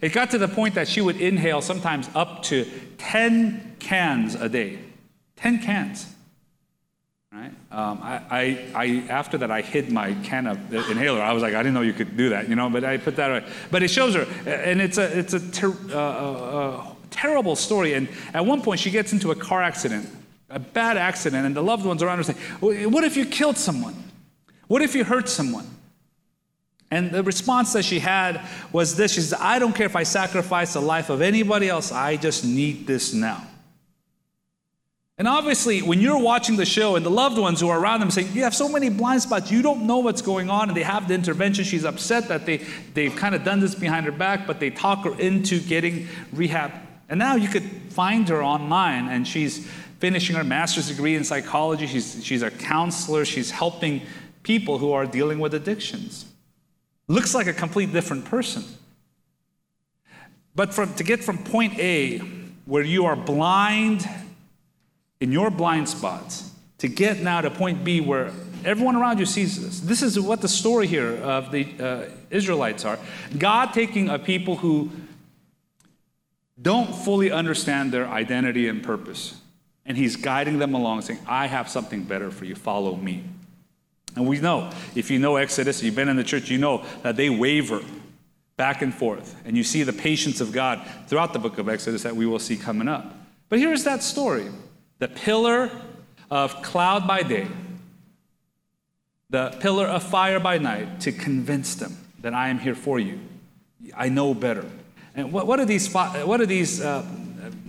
It 0.00 0.14
got 0.14 0.30
to 0.30 0.38
the 0.38 0.48
point 0.48 0.74
that 0.76 0.88
she 0.88 1.02
would 1.02 1.20
inhale 1.20 1.60
sometimes 1.60 2.08
up 2.14 2.42
to 2.44 2.66
10 2.96 3.76
cans 3.78 4.34
a 4.34 4.48
day. 4.48 4.78
10 5.36 5.58
cans. 5.60 6.06
Right? 7.40 7.52
Um, 7.72 8.00
I, 8.02 8.22
I, 8.30 8.66
I, 8.74 8.86
after 9.08 9.38
that, 9.38 9.50
I 9.50 9.62
hid 9.62 9.90
my 9.90 10.12
can 10.22 10.46
of 10.46 10.74
inhaler. 10.74 11.22
I 11.22 11.32
was 11.32 11.42
like, 11.42 11.54
I 11.54 11.62
didn't 11.62 11.72
know 11.72 11.80
you 11.80 11.94
could 11.94 12.14
do 12.14 12.28
that, 12.28 12.50
you 12.50 12.54
know, 12.54 12.68
but 12.68 12.84
I 12.84 12.98
put 12.98 13.16
that 13.16 13.30
away. 13.30 13.44
But 13.70 13.82
it 13.82 13.88
shows 13.88 14.14
her, 14.14 14.26
and 14.46 14.78
it's 14.78 14.98
a, 14.98 15.18
it's 15.18 15.32
a 15.32 15.50
ter- 15.50 15.74
uh, 15.90 15.96
uh, 15.96 16.84
terrible 17.08 17.56
story. 17.56 17.94
And 17.94 18.08
at 18.34 18.44
one 18.44 18.60
point, 18.60 18.78
she 18.78 18.90
gets 18.90 19.14
into 19.14 19.30
a 19.30 19.34
car 19.34 19.62
accident, 19.62 20.06
a 20.50 20.58
bad 20.58 20.98
accident, 20.98 21.46
and 21.46 21.56
the 21.56 21.62
loved 21.62 21.86
ones 21.86 22.02
around 22.02 22.18
her 22.18 22.24
say, 22.24 22.34
What 22.60 23.04
if 23.04 23.16
you 23.16 23.24
killed 23.24 23.56
someone? 23.56 23.94
What 24.66 24.82
if 24.82 24.94
you 24.94 25.04
hurt 25.04 25.26
someone? 25.26 25.66
And 26.90 27.10
the 27.10 27.22
response 27.22 27.72
that 27.72 27.86
she 27.86 28.00
had 28.00 28.42
was 28.70 28.96
this 28.96 29.14
She 29.14 29.22
said, 29.22 29.38
I 29.40 29.58
don't 29.58 29.74
care 29.74 29.86
if 29.86 29.96
I 29.96 30.02
sacrifice 30.02 30.74
the 30.74 30.82
life 30.82 31.08
of 31.08 31.22
anybody 31.22 31.70
else, 31.70 31.90
I 31.90 32.16
just 32.16 32.44
need 32.44 32.86
this 32.86 33.14
now. 33.14 33.46
And 35.20 35.28
obviously, 35.28 35.82
when 35.82 36.00
you're 36.00 36.18
watching 36.18 36.56
the 36.56 36.64
show 36.64 36.96
and 36.96 37.04
the 37.04 37.10
loved 37.10 37.36
ones 37.36 37.60
who 37.60 37.68
are 37.68 37.78
around 37.78 38.00
them 38.00 38.10
saying, 38.10 38.28
You 38.32 38.44
have 38.44 38.54
so 38.54 38.70
many 38.70 38.88
blind 38.88 39.20
spots, 39.20 39.50
you 39.50 39.60
don't 39.60 39.86
know 39.86 39.98
what's 39.98 40.22
going 40.22 40.48
on, 40.48 40.68
and 40.68 40.74
they 40.74 40.82
have 40.82 41.08
the 41.08 41.14
intervention, 41.14 41.62
she's 41.62 41.84
upset 41.84 42.28
that 42.28 42.46
they, 42.46 42.64
they've 42.94 43.14
kind 43.14 43.34
of 43.34 43.44
done 43.44 43.60
this 43.60 43.74
behind 43.74 44.06
her 44.06 44.12
back, 44.12 44.46
but 44.46 44.60
they 44.60 44.70
talk 44.70 45.04
her 45.04 45.20
into 45.20 45.60
getting 45.60 46.08
rehab. 46.32 46.72
And 47.10 47.18
now 47.18 47.34
you 47.34 47.48
could 47.48 47.64
find 47.90 48.26
her 48.30 48.42
online, 48.42 49.08
and 49.08 49.28
she's 49.28 49.68
finishing 49.98 50.36
her 50.36 50.42
master's 50.42 50.88
degree 50.88 51.16
in 51.16 51.24
psychology. 51.24 51.86
She's, 51.86 52.24
she's 52.24 52.40
a 52.40 52.50
counselor, 52.50 53.26
she's 53.26 53.50
helping 53.50 54.00
people 54.42 54.78
who 54.78 54.92
are 54.92 55.04
dealing 55.04 55.38
with 55.38 55.52
addictions. 55.52 56.24
Looks 57.08 57.34
like 57.34 57.46
a 57.46 57.52
complete 57.52 57.92
different 57.92 58.24
person. 58.24 58.64
But 60.54 60.72
from, 60.72 60.94
to 60.94 61.04
get 61.04 61.22
from 61.22 61.36
point 61.36 61.78
A, 61.78 62.20
where 62.64 62.82
you 62.82 63.04
are 63.04 63.16
blind 63.16 64.08
in 65.20 65.32
your 65.32 65.50
blind 65.50 65.88
spots 65.88 66.50
to 66.78 66.88
get 66.88 67.20
now 67.20 67.40
to 67.40 67.50
point 67.50 67.84
B 67.84 68.00
where 68.00 68.32
Everyone 68.64 68.94
around 68.94 69.18
you 69.18 69.26
sees 69.26 69.62
this. 69.62 69.80
This 69.80 70.02
is 70.02 70.20
what 70.20 70.42
the 70.42 70.48
story 70.48 70.86
here 70.86 71.16
of 71.16 71.50
the 71.50 71.66
uh, 71.80 72.04
Israelites 72.30 72.84
are. 72.84 72.98
God 73.38 73.72
taking 73.72 74.10
a 74.10 74.18
people 74.18 74.56
who 74.56 74.90
don't 76.60 76.94
fully 76.94 77.30
understand 77.30 77.90
their 77.90 78.06
identity 78.06 78.68
and 78.68 78.82
purpose, 78.82 79.40
and 79.86 79.96
He's 79.96 80.16
guiding 80.16 80.58
them 80.58 80.74
along, 80.74 81.02
saying, 81.02 81.20
I 81.26 81.46
have 81.46 81.70
something 81.70 82.02
better 82.02 82.30
for 82.30 82.44
you. 82.44 82.54
Follow 82.54 82.96
me. 82.96 83.24
And 84.14 84.26
we 84.26 84.40
know, 84.40 84.70
if 84.94 85.10
you 85.10 85.18
know 85.18 85.36
Exodus, 85.36 85.82
you've 85.82 85.94
been 85.94 86.08
in 86.08 86.16
the 86.16 86.24
church, 86.24 86.50
you 86.50 86.58
know 86.58 86.84
that 87.02 87.16
they 87.16 87.30
waver 87.30 87.80
back 88.58 88.82
and 88.82 88.92
forth. 88.92 89.40
And 89.46 89.56
you 89.56 89.64
see 89.64 89.84
the 89.84 89.92
patience 89.92 90.42
of 90.42 90.52
God 90.52 90.86
throughout 91.06 91.32
the 91.32 91.38
book 91.38 91.56
of 91.56 91.68
Exodus 91.68 92.02
that 92.02 92.14
we 92.14 92.26
will 92.26 92.40
see 92.40 92.58
coming 92.58 92.88
up. 92.88 93.14
But 93.48 93.58
here's 93.58 93.84
that 93.84 94.02
story 94.02 94.48
the 95.00 95.08
pillar 95.08 95.70
of 96.30 96.62
cloud 96.62 97.08
by 97.08 97.24
day, 97.24 97.48
the 99.30 99.56
pillar 99.58 99.86
of 99.86 100.04
fire 100.04 100.38
by 100.38 100.58
night 100.58 101.00
to 101.00 101.10
convince 101.10 101.74
them 101.74 101.96
that 102.20 102.34
I 102.34 102.48
am 102.50 102.58
here 102.58 102.76
for 102.76 103.00
you. 103.00 103.18
I 103.96 104.08
know 104.08 104.34
better. 104.34 104.64
And 105.16 105.32
what, 105.32 105.48
what 105.48 105.58
are 105.58 105.64
these, 105.64 105.92
what 105.92 106.40
are 106.40 106.46
these 106.46 106.80
uh, 106.80 107.04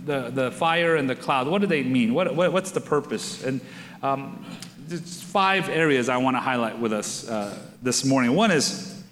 the, 0.04 0.30
the 0.30 0.50
fire 0.50 0.96
and 0.96 1.08
the 1.08 1.14
cloud, 1.14 1.48
what 1.48 1.60
do 1.60 1.66
they 1.66 1.82
mean? 1.82 2.14
What, 2.14 2.34
what 2.34 2.52
what's 2.52 2.72
the 2.72 2.80
purpose? 2.80 3.44
And 3.44 3.60
um, 4.02 4.44
there's 4.86 5.22
five 5.22 5.68
areas 5.68 6.08
I 6.08 6.16
want 6.18 6.36
to 6.36 6.40
highlight 6.40 6.78
with 6.78 6.92
us 6.92 7.28
uh, 7.28 7.56
this 7.82 8.04
morning. 8.04 8.34
One 8.34 8.50
is 8.50 9.02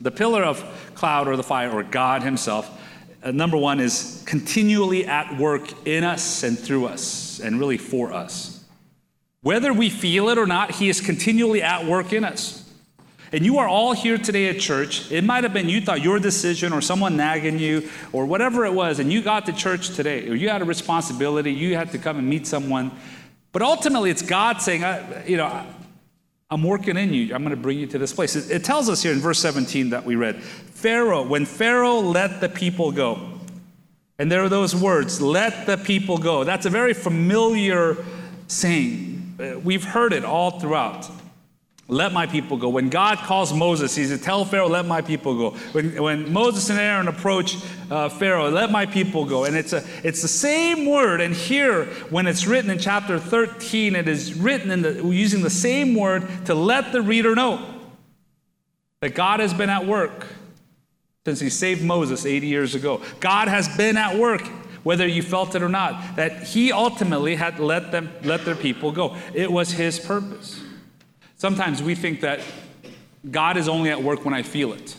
the 0.00 0.10
pillar 0.10 0.42
of 0.42 0.62
cloud 0.94 1.28
or 1.28 1.36
the 1.36 1.42
fire 1.42 1.70
or 1.70 1.82
God 1.82 2.22
Himself. 2.22 2.70
Uh, 3.22 3.30
number 3.30 3.56
one 3.56 3.80
is 3.80 4.22
continually 4.26 5.06
at 5.06 5.38
work 5.38 5.86
in 5.86 6.04
us 6.04 6.42
and 6.42 6.58
through 6.58 6.86
us 6.86 7.25
and 7.40 7.58
really 7.58 7.78
for 7.78 8.12
us. 8.12 8.64
Whether 9.42 9.72
we 9.72 9.90
feel 9.90 10.28
it 10.28 10.38
or 10.38 10.46
not, 10.46 10.72
He 10.72 10.88
is 10.88 11.00
continually 11.00 11.62
at 11.62 11.86
work 11.86 12.12
in 12.12 12.24
us. 12.24 12.62
And 13.32 13.44
you 13.44 13.58
are 13.58 13.68
all 13.68 13.92
here 13.92 14.18
today 14.18 14.48
at 14.48 14.60
church. 14.60 15.10
It 15.10 15.24
might 15.24 15.44
have 15.44 15.52
been 15.52 15.68
you 15.68 15.80
thought 15.80 16.00
your 16.00 16.18
decision 16.18 16.72
or 16.72 16.80
someone 16.80 17.16
nagging 17.16 17.58
you 17.58 17.88
or 18.12 18.24
whatever 18.24 18.64
it 18.64 18.72
was, 18.72 18.98
and 18.98 19.12
you 19.12 19.20
got 19.22 19.46
to 19.46 19.52
church 19.52 19.94
today, 19.94 20.28
or 20.28 20.34
you 20.34 20.48
had 20.48 20.62
a 20.62 20.64
responsibility, 20.64 21.52
you 21.52 21.76
had 21.76 21.92
to 21.92 21.98
come 21.98 22.18
and 22.18 22.28
meet 22.28 22.46
someone. 22.46 22.92
But 23.52 23.62
ultimately, 23.62 24.10
it's 24.10 24.22
God 24.22 24.60
saying, 24.62 24.82
you 25.26 25.36
know, 25.36 25.64
I'm 26.48 26.62
working 26.62 26.96
in 26.96 27.12
you. 27.12 27.34
I'm 27.34 27.42
going 27.42 27.54
to 27.54 27.60
bring 27.60 27.78
you 27.78 27.86
to 27.88 27.98
this 27.98 28.12
place. 28.12 28.36
It, 28.36 28.50
it 28.50 28.64
tells 28.64 28.88
us 28.88 29.02
here 29.02 29.12
in 29.12 29.18
verse 29.18 29.40
17 29.40 29.90
that 29.90 30.04
we 30.04 30.14
read 30.14 30.42
Pharaoh, 30.42 31.26
when 31.26 31.44
Pharaoh 31.44 31.98
let 31.98 32.40
the 32.40 32.48
people 32.48 32.92
go, 32.92 33.35
and 34.18 34.32
there 34.32 34.42
are 34.42 34.48
those 34.48 34.74
words, 34.74 35.20
let 35.20 35.66
the 35.66 35.76
people 35.76 36.18
go. 36.18 36.44
That's 36.44 36.66
a 36.66 36.70
very 36.70 36.94
familiar 36.94 37.96
saying. 38.48 39.36
Uh, 39.38 39.58
we've 39.58 39.84
heard 39.84 40.12
it 40.12 40.24
all 40.24 40.58
throughout. 40.58 41.10
Let 41.88 42.12
my 42.12 42.26
people 42.26 42.56
go. 42.56 42.68
When 42.68 42.88
God 42.88 43.18
calls 43.18 43.52
Moses, 43.52 43.94
he 43.94 44.06
says, 44.06 44.20
Tell 44.20 44.44
Pharaoh, 44.44 44.68
let 44.68 44.86
my 44.86 45.02
people 45.02 45.36
go. 45.36 45.50
When, 45.70 46.02
when 46.02 46.32
Moses 46.32 46.68
and 46.68 46.80
Aaron 46.80 47.06
approach 47.06 47.58
uh, 47.90 48.08
Pharaoh, 48.08 48.50
let 48.50 48.72
my 48.72 48.86
people 48.86 49.24
go. 49.24 49.44
And 49.44 49.54
it's, 49.54 49.72
a, 49.72 49.84
it's 50.02 50.20
the 50.20 50.28
same 50.28 50.86
word. 50.86 51.20
And 51.20 51.32
here, 51.32 51.84
when 52.10 52.26
it's 52.26 52.46
written 52.46 52.70
in 52.70 52.78
chapter 52.80 53.20
13, 53.20 53.94
it 53.94 54.08
is 54.08 54.34
written 54.34 54.72
in 54.72 54.82
the, 54.82 54.94
using 55.06 55.42
the 55.42 55.50
same 55.50 55.94
word 55.94 56.26
to 56.46 56.54
let 56.54 56.90
the 56.90 57.02
reader 57.02 57.36
know 57.36 57.64
that 59.00 59.14
God 59.14 59.38
has 59.38 59.54
been 59.54 59.70
at 59.70 59.86
work 59.86 60.26
since 61.26 61.40
he 61.40 61.50
saved 61.50 61.82
Moses 61.82 62.24
80 62.24 62.46
years 62.46 62.76
ago. 62.76 63.02
God 63.18 63.48
has 63.48 63.66
been 63.76 63.96
at 63.96 64.16
work 64.16 64.42
whether 64.84 65.08
you 65.08 65.20
felt 65.20 65.56
it 65.56 65.62
or 65.64 65.68
not, 65.68 66.14
that 66.14 66.44
he 66.44 66.70
ultimately 66.70 67.34
had 67.34 67.58
let 67.58 67.90
them 67.90 68.08
let 68.22 68.44
their 68.44 68.54
people 68.54 68.92
go. 68.92 69.16
It 69.34 69.50
was 69.50 69.72
his 69.72 69.98
purpose. 69.98 70.62
Sometimes 71.36 71.82
we 71.82 71.96
think 71.96 72.20
that 72.20 72.38
God 73.28 73.56
is 73.56 73.68
only 73.68 73.90
at 73.90 74.00
work 74.00 74.24
when 74.24 74.34
I 74.34 74.44
feel 74.44 74.72
it. 74.72 74.94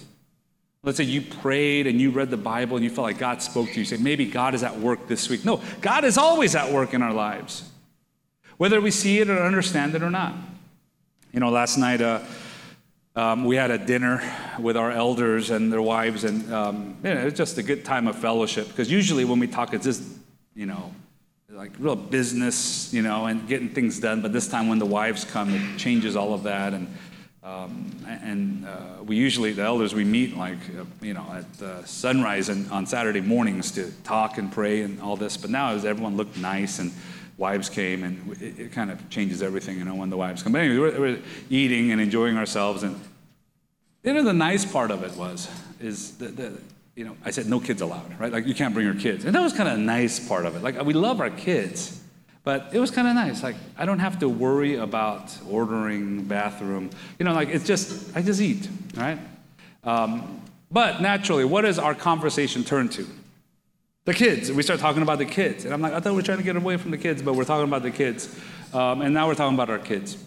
Let's 0.84 0.98
say 0.98 1.06
you 1.06 1.22
prayed 1.22 1.88
and 1.88 2.02
you 2.02 2.12
read 2.12 2.30
the 2.30 2.36
Bible 2.36 2.76
and 2.76 2.84
you 2.84 2.90
felt 2.90 3.08
like 3.08 3.18
God 3.18 3.42
spoke 3.42 3.72
to 3.72 3.80
you. 3.80 3.86
Say, 3.86 3.96
maybe 3.96 4.26
God 4.26 4.54
is 4.54 4.64
at 4.64 4.78
work 4.78 5.08
this 5.08 5.30
week. 5.30 5.46
No, 5.46 5.62
God 5.80 6.04
is 6.04 6.18
always 6.18 6.54
at 6.54 6.74
work 6.74 6.94
in 6.94 7.02
our 7.02 7.14
lives, 7.14 7.70
whether 8.58 8.82
we 8.82 8.92
see 8.92 9.20
it 9.20 9.30
or 9.30 9.40
understand 9.40 9.96
it 9.96 10.04
or 10.04 10.10
not. 10.10 10.36
You 11.32 11.40
know, 11.40 11.50
last 11.50 11.78
night 11.78 12.02
uh, 12.02 12.20
um, 13.18 13.46
we 13.46 13.56
had 13.56 13.72
a 13.72 13.80
dinner 13.80 14.22
with 14.60 14.78
our 14.78 14.92
elders 14.92 15.50
and 15.50 15.74
their 15.74 15.82
wives, 15.82 16.24
and 16.24 16.54
um, 16.54 16.96
you 17.04 17.12
know, 17.16 17.22
it 17.22 17.26
was 17.26 17.34
just 17.34 17.58
a 17.58 17.64
good 17.64 17.84
time 17.84 18.08
of 18.08 18.16
fellowship. 18.16 18.68
Because 18.68 18.92
usually 18.92 19.26
when 19.26 19.40
we 19.40 19.48
talk, 19.48 19.74
it's 19.74 19.86
just, 19.86 20.04
you 20.54 20.68
know, 20.68 20.94
like 21.50 21.72
real 21.80 21.96
business, 21.96 22.94
you 22.94 23.02
know, 23.02 23.26
and 23.26 23.48
getting 23.48 23.70
things 23.70 24.00
done. 24.00 24.22
But 24.22 24.34
this 24.34 24.48
time 24.48 24.68
when 24.68 24.78
the 24.78 24.86
wives 24.86 25.26
come, 25.26 25.52
it 25.52 25.80
changes 25.80 26.16
all 26.16 26.36
of 26.36 26.44
that. 26.44 26.76
And 26.76 26.96
um, 27.42 27.90
and 28.06 28.68
uh, 28.68 29.04
we 29.04 29.16
usually 29.16 29.52
the 29.52 29.64
elders 29.64 29.96
we 29.96 30.04
meet 30.04 30.38
like 30.38 30.60
uh, 30.80 30.84
you 31.02 31.16
know 31.16 31.26
at 31.34 31.64
uh, 31.64 31.84
sunrise 31.86 32.50
and 32.50 32.70
on 32.70 32.86
Saturday 32.86 33.22
mornings 33.22 33.72
to 33.72 33.90
talk 34.04 34.38
and 34.38 34.52
pray 34.52 34.82
and 34.82 35.02
all 35.02 35.16
this. 35.16 35.38
But 35.38 35.50
now 35.50 35.72
as 35.72 35.86
everyone 35.86 36.18
looked 36.18 36.38
nice 36.38 36.78
and 36.78 36.92
wives 37.38 37.70
came 37.70 38.04
and 38.04 38.42
it, 38.42 38.60
it 38.60 38.72
kind 38.72 38.92
of 38.92 39.10
changes 39.10 39.42
everything, 39.44 39.78
you 39.78 39.86
know, 39.86 39.96
when 39.96 40.10
the 40.10 40.18
wives 40.18 40.44
come. 40.44 40.54
But 40.54 40.62
anyway, 40.62 40.80
we're, 40.80 41.00
we're 41.00 41.20
eating 41.50 41.92
and 41.92 42.02
enjoying 42.02 42.38
ourselves 42.38 42.84
and. 42.84 43.00
You 44.04 44.14
know, 44.14 44.24
the 44.24 44.34
nice 44.34 44.64
part 44.64 44.92
of 44.92 45.04
it 45.04 45.12
was, 45.18 45.50
is 45.82 46.18
the, 46.18 46.58
you 46.96 47.04
know, 47.04 47.16
I 47.26 47.32
said 47.32 47.48
no 47.48 47.60
kids 47.60 47.82
allowed, 47.82 48.20
right? 48.20 48.32
Like 48.32 48.48
you 48.48 48.56
can't 48.56 48.74
bring 48.74 48.86
your 48.86 48.96
kids. 48.96 49.26
And 49.26 49.36
that 49.36 49.42
was 49.42 49.54
kind 49.54 49.68
of 49.68 49.76
a 49.76 49.82
nice 49.82 50.20
part 50.20 50.46
of 50.46 50.56
it. 50.56 50.64
Like 50.64 50.82
we 50.84 50.94
love 50.94 51.20
our 51.20 51.30
kids, 51.30 52.02
but 52.44 52.70
it 52.74 52.80
was 52.80 52.90
kind 52.90 53.08
of 53.08 53.16
nice. 53.16 53.44
Like 53.44 53.56
I 53.78 53.86
don't 53.86 54.00
have 54.00 54.20
to 54.20 54.30
worry 54.30 54.76
about 54.76 55.38
ordering 55.50 56.24
bathroom. 56.24 56.90
You 57.20 57.26
know, 57.26 57.34
like 57.34 57.50
it's 57.50 57.68
just, 57.68 58.16
I 58.16 58.22
just 58.22 58.42
eat, 58.42 58.68
right? 58.96 59.20
Um, 59.84 60.42
but 60.72 61.02
naturally, 61.02 61.46
what 61.46 61.62
does 61.62 61.78
our 61.78 61.94
conversation 61.94 62.64
turn 62.64 62.90
to? 62.90 63.06
The 64.08 64.14
kids. 64.14 64.50
We 64.50 64.64
start 64.64 64.80
talking 64.80 65.02
about 65.02 65.18
the 65.18 65.26
kids. 65.26 65.66
And 65.66 65.74
I'm 65.74 65.82
like, 65.82 65.92
I 65.92 66.00
thought 66.00 66.12
we 66.12 66.16
were 66.16 66.22
trying 66.22 66.38
to 66.38 66.44
get 66.46 66.56
away 66.56 66.78
from 66.78 66.92
the 66.92 66.98
kids, 66.98 67.22
but 67.22 67.36
we're 67.36 67.44
talking 67.44 67.68
about 67.68 67.84
the 67.84 67.92
kids. 67.92 68.34
Um, 68.74 69.02
and 69.02 69.14
now 69.14 69.28
we're 69.28 69.36
talking 69.36 69.54
about 69.54 69.70
our 69.70 69.80
kids. 69.80 70.18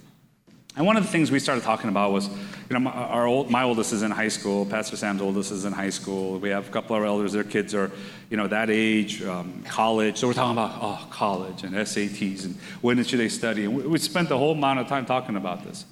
And 0.76 0.84
one 0.84 0.98
of 0.98 1.02
the 1.02 1.08
things 1.08 1.30
we 1.30 1.38
started 1.38 1.64
talking 1.64 1.88
about 1.88 2.12
was, 2.12 2.28
you 2.28 2.34
know, 2.74 2.80
my, 2.80 2.90
our 2.90 3.26
old, 3.26 3.48
my 3.48 3.62
oldest 3.62 3.94
is 3.94 4.02
in 4.02 4.10
high 4.10 4.28
school. 4.28 4.66
Pastor 4.66 4.98
Sam's 4.98 5.22
oldest 5.22 5.50
is 5.50 5.64
in 5.64 5.72
high 5.72 5.88
school. 5.88 6.38
We 6.38 6.50
have 6.50 6.68
a 6.68 6.70
couple 6.70 6.94
of 6.94 7.00
our 7.00 7.08
elders; 7.08 7.32
their 7.32 7.42
kids 7.42 7.74
are, 7.74 7.90
you 8.28 8.36
know, 8.36 8.48
that 8.48 8.68
age, 8.68 9.22
um, 9.22 9.62
college. 9.66 10.18
So 10.18 10.28
we're 10.28 10.34
talking 10.34 10.58
about 10.58 10.78
oh, 10.82 11.06
college 11.08 11.64
and 11.64 11.74
SATs 11.74 12.44
and 12.44 12.56
when 12.82 13.02
should 13.02 13.18
they 13.18 13.30
study. 13.30 13.64
And 13.64 13.74
we, 13.74 13.86
we 13.86 13.98
spent 13.98 14.28
the 14.28 14.36
whole 14.36 14.52
amount 14.52 14.80
of 14.80 14.88
time 14.88 15.06
talking 15.06 15.36
about 15.36 15.64
this. 15.64 15.86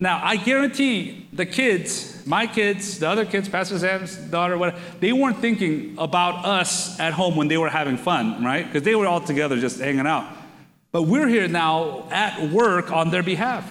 Now, 0.00 0.20
I 0.22 0.36
guarantee 0.36 1.28
the 1.32 1.44
kids, 1.44 2.26
my 2.26 2.46
kids, 2.46 2.98
the 2.98 3.08
other 3.08 3.26
kids, 3.26 3.48
Pastor 3.48 3.78
Sam's 3.78 4.16
daughter, 4.16 4.56
whatever, 4.56 4.80
they 4.98 5.12
weren't 5.12 5.38
thinking 5.38 5.94
about 5.98 6.46
us 6.46 6.98
at 6.98 7.12
home 7.12 7.36
when 7.36 7.48
they 7.48 7.58
were 7.58 7.68
having 7.68 7.98
fun, 7.98 8.42
right? 8.42 8.66
Because 8.66 8.82
they 8.82 8.94
were 8.94 9.06
all 9.06 9.20
together 9.20 9.60
just 9.60 9.78
hanging 9.78 10.06
out. 10.06 10.26
But 10.90 11.02
we're 11.02 11.28
here 11.28 11.46
now 11.46 12.08
at 12.10 12.50
work 12.50 12.90
on 12.90 13.10
their 13.10 13.22
behalf 13.22 13.70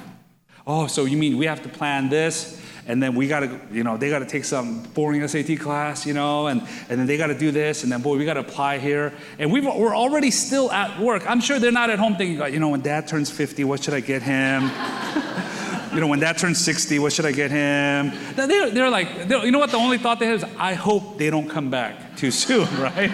oh, 0.70 0.88
so 0.88 1.06
you 1.06 1.18
mean 1.18 1.38
we 1.38 1.48
have 1.48 1.64
to 1.64 1.70
plan 1.70 2.10
this? 2.10 2.56
And 2.86 3.04
then 3.04 3.14
we 3.14 3.28
got 3.28 3.42
to, 3.42 3.60
you 3.72 3.84
know, 3.84 3.98
they 3.98 4.10
got 4.10 4.20
to 4.20 4.26
take 4.26 4.46
some 4.46 4.82
boring 4.94 5.28
SAT 5.28 5.60
class, 5.60 6.08
you 6.08 6.14
know, 6.14 6.48
and, 6.48 6.62
and 6.90 7.00
then 7.00 7.06
they 7.06 7.18
got 7.18 7.28
to 7.28 7.38
do 7.38 7.52
this, 7.52 7.84
and 7.84 7.92
then, 7.92 8.02
boy, 8.02 8.18
we 8.18 8.26
got 8.26 8.34
to 8.34 8.40
apply 8.40 8.80
here. 8.80 9.14
And 9.38 9.52
we 9.52 9.62
we're 9.62 9.96
already 9.96 10.32
still 10.32 10.72
at 10.72 11.00
work. 11.00 11.30
I'm 11.30 11.40
sure 11.40 11.60
they're 11.60 11.72
not 11.72 11.92
at 11.92 12.00
home 12.00 12.16
thinking, 12.16 12.54
you 12.54 12.60
know, 12.60 12.70
when 12.70 12.82
dad 12.82 13.08
turns 13.08 13.30
50, 13.30 13.64
what 13.66 13.84
should 13.84 13.94
I 13.94 14.00
get 14.00 14.24
him? 14.24 14.72
you 15.94 16.00
know, 16.00 16.08
when 16.08 16.20
dad 16.20 16.38
turns 16.38 16.60
60, 16.60 17.00
what 17.00 17.14
should 17.14 17.26
I 17.26 17.32
get 17.32 17.52
him? 17.52 18.12
They're, 18.36 18.70
they're 18.70 18.90
like, 18.90 19.28
they're, 19.28 19.46
you 19.46 19.52
know 19.52 19.60
what? 19.60 19.72
The 19.72 19.78
only 19.78 19.98
thought 19.98 20.20
they 20.20 20.28
have 20.28 20.44
is, 20.44 20.50
I 20.58 20.74
hope 20.74 21.18
they 21.18 21.30
don't 21.30 21.50
come 21.50 21.70
back 21.70 22.18
too 22.18 22.32
soon, 22.32 22.68
right? 22.80 23.12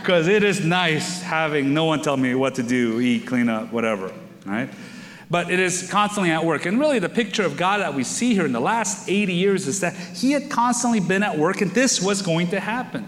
Because 0.00 0.28
it 0.28 0.42
is 0.42 0.64
nice 0.64 1.22
having 1.22 1.74
no 1.74 1.84
one 1.84 2.02
tell 2.02 2.16
me 2.16 2.34
what 2.34 2.54
to 2.56 2.62
do, 2.62 3.00
eat, 3.00 3.26
clean 3.26 3.48
up, 3.48 3.72
whatever, 3.72 4.12
right? 4.46 4.68
but 5.30 5.50
it 5.50 5.60
is 5.60 5.90
constantly 5.90 6.30
at 6.30 6.44
work. 6.44 6.66
And 6.66 6.80
really, 6.80 6.98
the 6.98 7.08
picture 7.08 7.44
of 7.44 7.56
God 7.56 7.78
that 7.78 7.94
we 7.94 8.04
see 8.04 8.34
here 8.34 8.46
in 8.46 8.52
the 8.52 8.60
last 8.60 9.08
80 9.08 9.34
years 9.34 9.66
is 9.66 9.80
that 9.80 9.94
He 9.94 10.32
had 10.32 10.50
constantly 10.50 11.00
been 11.00 11.22
at 11.22 11.38
work, 11.38 11.60
and 11.60 11.70
this 11.72 12.00
was 12.00 12.22
going 12.22 12.48
to 12.48 12.60
happen. 12.60 13.06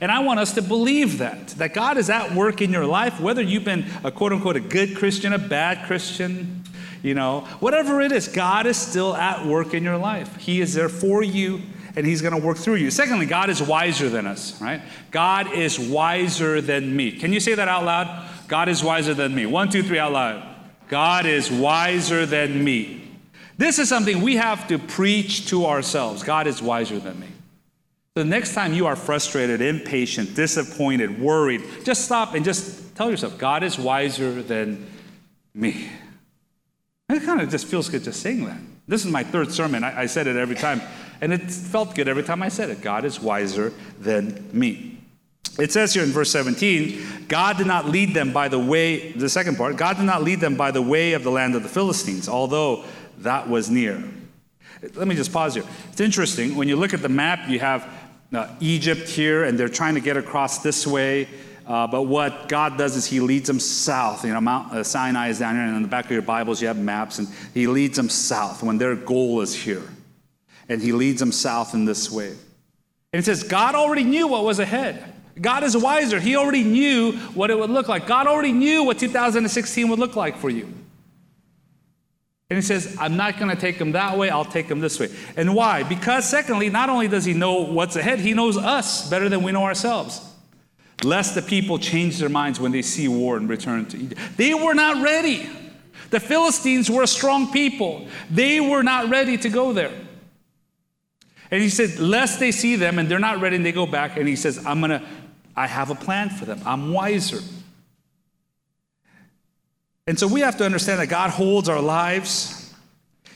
And 0.00 0.10
I 0.10 0.20
want 0.20 0.40
us 0.40 0.52
to 0.54 0.62
believe 0.62 1.18
that, 1.18 1.48
that 1.50 1.74
God 1.74 1.96
is 1.96 2.10
at 2.10 2.34
work 2.34 2.60
in 2.60 2.70
your 2.70 2.86
life, 2.86 3.20
whether 3.20 3.42
you've 3.42 3.64
been 3.64 3.86
a 4.02 4.10
quote 4.10 4.32
unquote 4.32 4.56
a 4.56 4.60
good 4.60 4.96
Christian, 4.96 5.32
a 5.32 5.38
bad 5.38 5.86
Christian, 5.86 6.64
you 7.02 7.14
know, 7.14 7.40
whatever 7.60 8.00
it 8.00 8.12
is, 8.12 8.28
God 8.28 8.66
is 8.66 8.76
still 8.76 9.14
at 9.14 9.44
work 9.46 9.74
in 9.74 9.82
your 9.82 9.98
life. 9.98 10.36
He 10.36 10.60
is 10.60 10.74
there 10.74 10.88
for 10.88 11.22
you 11.22 11.62
and 11.96 12.06
he's 12.06 12.22
going 12.22 12.38
to 12.38 12.44
work 12.44 12.56
through 12.56 12.76
you. 12.76 12.90
Secondly, 12.90 13.26
God 13.26 13.50
is 13.50 13.60
wiser 13.60 14.08
than 14.08 14.26
us, 14.26 14.60
right? 14.60 14.80
God 15.10 15.52
is 15.52 15.78
wiser 15.78 16.60
than 16.60 16.94
me. 16.94 17.12
Can 17.12 17.32
you 17.32 17.40
say 17.40 17.54
that 17.54 17.68
out 17.68 17.84
loud? 17.84 18.28
God 18.48 18.68
is 18.68 18.82
wiser 18.82 19.14
than 19.14 19.34
me. 19.34 19.46
One, 19.46 19.68
two, 19.68 19.82
three 19.82 19.98
out 19.98 20.12
loud. 20.12 20.46
God 20.88 21.26
is 21.26 21.50
wiser 21.50 22.24
than 22.26 22.62
me. 22.62 23.02
This 23.58 23.78
is 23.78 23.88
something 23.88 24.22
we 24.22 24.36
have 24.36 24.68
to 24.68 24.78
preach 24.78 25.48
to 25.48 25.66
ourselves. 25.66 26.22
God 26.22 26.46
is 26.46 26.62
wiser 26.62 26.98
than 26.98 27.20
me. 27.20 27.28
The 28.14 28.24
next 28.24 28.54
time 28.54 28.74
you 28.74 28.86
are 28.86 28.96
frustrated, 28.96 29.62
impatient, 29.62 30.34
disappointed, 30.34 31.18
worried, 31.20 31.62
just 31.84 32.04
stop 32.04 32.34
and 32.34 32.44
just 32.44 32.94
tell 32.94 33.10
yourself, 33.10 33.38
God 33.38 33.62
is 33.62 33.78
wiser 33.78 34.42
than 34.42 34.86
me. 35.54 35.88
It 37.12 37.24
kind 37.24 37.40
of 37.40 37.48
just 37.48 37.66
feels 37.66 37.88
good 37.88 38.04
just 38.04 38.20
saying 38.20 38.44
that. 38.46 38.58
This 38.88 39.04
is 39.04 39.10
my 39.10 39.22
third 39.22 39.52
sermon. 39.52 39.84
I, 39.84 40.02
I 40.02 40.06
said 40.06 40.26
it 40.26 40.36
every 40.36 40.56
time, 40.56 40.80
and 41.20 41.32
it 41.32 41.50
felt 41.50 41.94
good 41.94 42.08
every 42.08 42.22
time 42.22 42.42
I 42.42 42.48
said 42.48 42.70
it. 42.70 42.80
God 42.80 43.04
is 43.04 43.20
wiser 43.20 43.72
than 43.98 44.48
me. 44.52 44.98
It 45.58 45.70
says 45.70 45.92
here 45.92 46.02
in 46.02 46.10
verse 46.10 46.30
17, 46.30 47.26
God 47.28 47.58
did 47.58 47.66
not 47.66 47.86
lead 47.86 48.14
them 48.14 48.32
by 48.32 48.48
the 48.48 48.58
way, 48.58 49.12
the 49.12 49.28
second 49.28 49.56
part, 49.56 49.76
God 49.76 49.98
did 49.98 50.04
not 50.04 50.22
lead 50.22 50.40
them 50.40 50.56
by 50.56 50.70
the 50.70 50.80
way 50.80 51.12
of 51.12 51.24
the 51.24 51.30
land 51.30 51.54
of 51.54 51.62
the 51.62 51.68
Philistines, 51.68 52.28
although 52.28 52.84
that 53.18 53.48
was 53.48 53.68
near. 53.68 54.02
Let 54.94 55.06
me 55.06 55.14
just 55.14 55.32
pause 55.32 55.54
here. 55.54 55.64
It's 55.90 56.00
interesting. 56.00 56.56
When 56.56 56.68
you 56.68 56.76
look 56.76 56.94
at 56.94 57.02
the 57.02 57.08
map, 57.08 57.48
you 57.48 57.60
have 57.60 57.88
uh, 58.32 58.48
Egypt 58.60 59.08
here, 59.08 59.44
and 59.44 59.58
they're 59.58 59.68
trying 59.68 59.94
to 59.94 60.00
get 60.00 60.16
across 60.16 60.58
this 60.58 60.86
way. 60.86 61.28
Uh, 61.72 61.86
but 61.86 62.02
what 62.02 62.50
God 62.50 62.76
does 62.76 62.96
is 62.96 63.06
He 63.06 63.18
leads 63.18 63.46
them 63.46 63.58
south. 63.58 64.26
You 64.26 64.34
know, 64.34 64.42
Mount 64.42 64.74
uh, 64.74 64.84
Sinai 64.84 65.28
is 65.28 65.38
down 65.38 65.54
here, 65.54 65.64
and 65.64 65.74
in 65.74 65.80
the 65.80 65.88
back 65.88 66.04
of 66.04 66.10
your 66.10 66.20
Bibles 66.20 66.60
you 66.60 66.68
have 66.68 66.76
maps, 66.76 67.18
and 67.18 67.26
He 67.54 67.66
leads 67.66 67.96
them 67.96 68.10
south 68.10 68.62
when 68.62 68.76
their 68.76 68.94
goal 68.94 69.40
is 69.40 69.54
here. 69.54 69.88
And 70.68 70.82
He 70.82 70.92
leads 70.92 71.18
them 71.18 71.32
south 71.32 71.72
in 71.72 71.86
this 71.86 72.10
way. 72.10 72.28
And 72.28 73.20
it 73.20 73.24
says, 73.24 73.42
God 73.42 73.74
already 73.74 74.04
knew 74.04 74.28
what 74.28 74.44
was 74.44 74.58
ahead. 74.58 75.14
God 75.40 75.64
is 75.64 75.74
wiser. 75.74 76.20
He 76.20 76.36
already 76.36 76.62
knew 76.62 77.12
what 77.32 77.50
it 77.50 77.58
would 77.58 77.70
look 77.70 77.88
like. 77.88 78.06
God 78.06 78.26
already 78.26 78.52
knew 78.52 78.84
what 78.84 78.98
2016 78.98 79.88
would 79.88 79.98
look 79.98 80.14
like 80.14 80.36
for 80.36 80.50
you. 80.50 80.64
And 82.50 82.58
he 82.58 82.60
says, 82.60 82.98
I'm 83.00 83.16
not 83.16 83.38
going 83.38 83.48
to 83.48 83.58
take 83.58 83.78
them 83.78 83.92
that 83.92 84.18
way, 84.18 84.28
I'll 84.28 84.44
take 84.44 84.68
them 84.68 84.80
this 84.80 85.00
way. 85.00 85.08
And 85.38 85.54
why? 85.54 85.84
Because, 85.84 86.28
secondly, 86.28 86.68
not 86.68 86.90
only 86.90 87.08
does 87.08 87.24
he 87.24 87.32
know 87.32 87.62
what's 87.62 87.96
ahead, 87.96 88.18
he 88.18 88.34
knows 88.34 88.58
us 88.58 89.08
better 89.08 89.30
than 89.30 89.42
we 89.42 89.52
know 89.52 89.64
ourselves. 89.64 90.28
Lest 91.04 91.34
the 91.34 91.42
people 91.42 91.78
change 91.78 92.18
their 92.18 92.28
minds 92.28 92.60
when 92.60 92.72
they 92.72 92.82
see 92.82 93.08
war 93.08 93.36
and 93.36 93.48
return 93.48 93.86
to 93.86 93.98
Egypt. 93.98 94.20
They 94.36 94.54
were 94.54 94.74
not 94.74 95.02
ready. 95.02 95.48
The 96.10 96.20
Philistines 96.20 96.90
were 96.90 97.02
a 97.02 97.06
strong 97.06 97.50
people, 97.52 98.06
they 98.30 98.60
were 98.60 98.82
not 98.82 99.08
ready 99.08 99.38
to 99.38 99.48
go 99.48 99.72
there. 99.72 99.92
And 101.50 101.62
he 101.62 101.68
said, 101.68 101.98
lest 101.98 102.40
they 102.40 102.50
see 102.50 102.76
them 102.76 102.98
and 102.98 103.10
they're 103.10 103.18
not 103.18 103.40
ready 103.40 103.56
and 103.56 103.66
they 103.66 103.72
go 103.72 103.86
back. 103.86 104.16
And 104.16 104.26
he 104.26 104.36
says, 104.36 104.64
I'm 104.64 104.80
going 104.80 104.90
to, 104.90 105.02
I 105.54 105.66
have 105.66 105.90
a 105.90 105.94
plan 105.94 106.30
for 106.30 106.46
them. 106.46 106.62
I'm 106.64 106.92
wiser. 106.92 107.40
And 110.06 110.18
so 110.18 110.26
we 110.26 110.40
have 110.40 110.56
to 110.58 110.64
understand 110.64 110.98
that 111.00 111.08
God 111.08 111.28
holds 111.28 111.68
our 111.68 111.80
lives. 111.80 112.74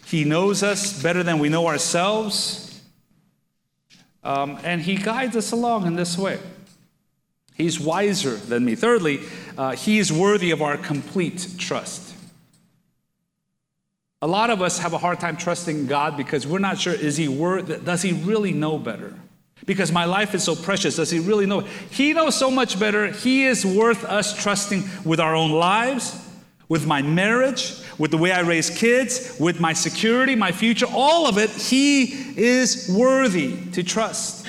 He 0.07 0.25
knows 0.25 0.63
us 0.63 1.03
better 1.03 1.23
than 1.23 1.39
we 1.39 1.51
know 1.51 1.67
ourselves. 1.67 2.81
Um, 4.25 4.59
and 4.65 4.81
He 4.81 4.97
guides 4.97 5.37
us 5.37 5.53
along 5.53 5.87
in 5.87 5.95
this 5.95 6.17
way. 6.17 6.39
He's 7.57 7.81
wiser 7.81 8.37
than 8.37 8.65
me. 8.65 8.75
Thirdly, 8.75 9.21
uh, 9.57 9.73
He 9.73 9.99
is 9.99 10.13
worthy 10.13 10.51
of 10.51 10.61
our 10.63 10.77
complete 10.77 11.49
trust. 11.59 12.15
A 14.23 14.27
lot 14.27 14.51
of 14.51 14.63
us 14.63 14.79
have 14.79 14.93
a 14.93 14.99
hard 14.99 15.21
time 15.21 15.37
trusting 15.37 15.87
God 15.87 16.17
because 16.17 16.47
we're 16.47 16.59
not 16.59 16.79
sure 16.79 16.95
is 16.95 17.19
he 17.19 17.29
worth 17.29 17.85
does 17.85 18.01
he 18.01 18.13
really 18.13 18.53
know 18.53 18.79
better? 18.79 19.15
Because 19.67 19.93
my 19.93 20.05
life 20.05 20.35
is 20.35 20.43
so 20.43 20.55
precious, 20.55 20.97
does 20.97 21.11
he 21.11 21.19
really 21.19 21.45
know? 21.45 21.61
He 21.61 22.13
knows 22.13 22.35
so 22.35 22.51
much 22.51 22.79
better. 22.79 23.09
He 23.09 23.45
is 23.45 23.65
worth 23.65 24.05
us 24.05 24.41
trusting 24.41 24.85
with 25.05 25.21
our 25.21 25.35
own 25.35 25.51
lives, 25.51 26.19
with 26.69 26.87
my 26.87 27.03
marriage, 27.03 27.75
with 27.99 28.11
the 28.11 28.17
way 28.17 28.33
I 28.33 28.41
raise 28.41 28.71
kids, 28.71 29.37
with 29.39 29.61
my 29.61 29.73
security, 29.73 30.35
my 30.35 30.53
future, 30.53 30.87
all 30.93 31.27
of 31.27 31.37
it, 31.39 31.51
He 31.51 32.05
is 32.37 32.95
worthy 32.97 33.57
to 33.73 33.83
trust. 33.83 34.46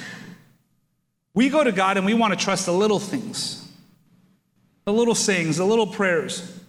We 1.38 1.50
go 1.50 1.64
to 1.64 1.72
God 1.72 1.98
and 1.98 2.06
we 2.08 2.16
want 2.16 2.34
to 2.34 2.44
trust 2.44 2.66
the 2.66 2.74
little 2.74 2.98
things, 2.98 3.64
the 4.86 4.92
little 4.92 5.14
sayings, 5.14 5.58
the 5.58 5.66
little 5.66 5.86
prayers. 5.86 6.60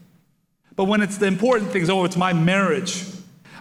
But 0.76 0.84
when 0.84 1.00
it's 1.00 1.16
the 1.16 1.24
important 1.24 1.70
things, 1.70 1.88
oh, 1.88 2.04
it's 2.04 2.18
my 2.18 2.34
marriage, 2.34 3.02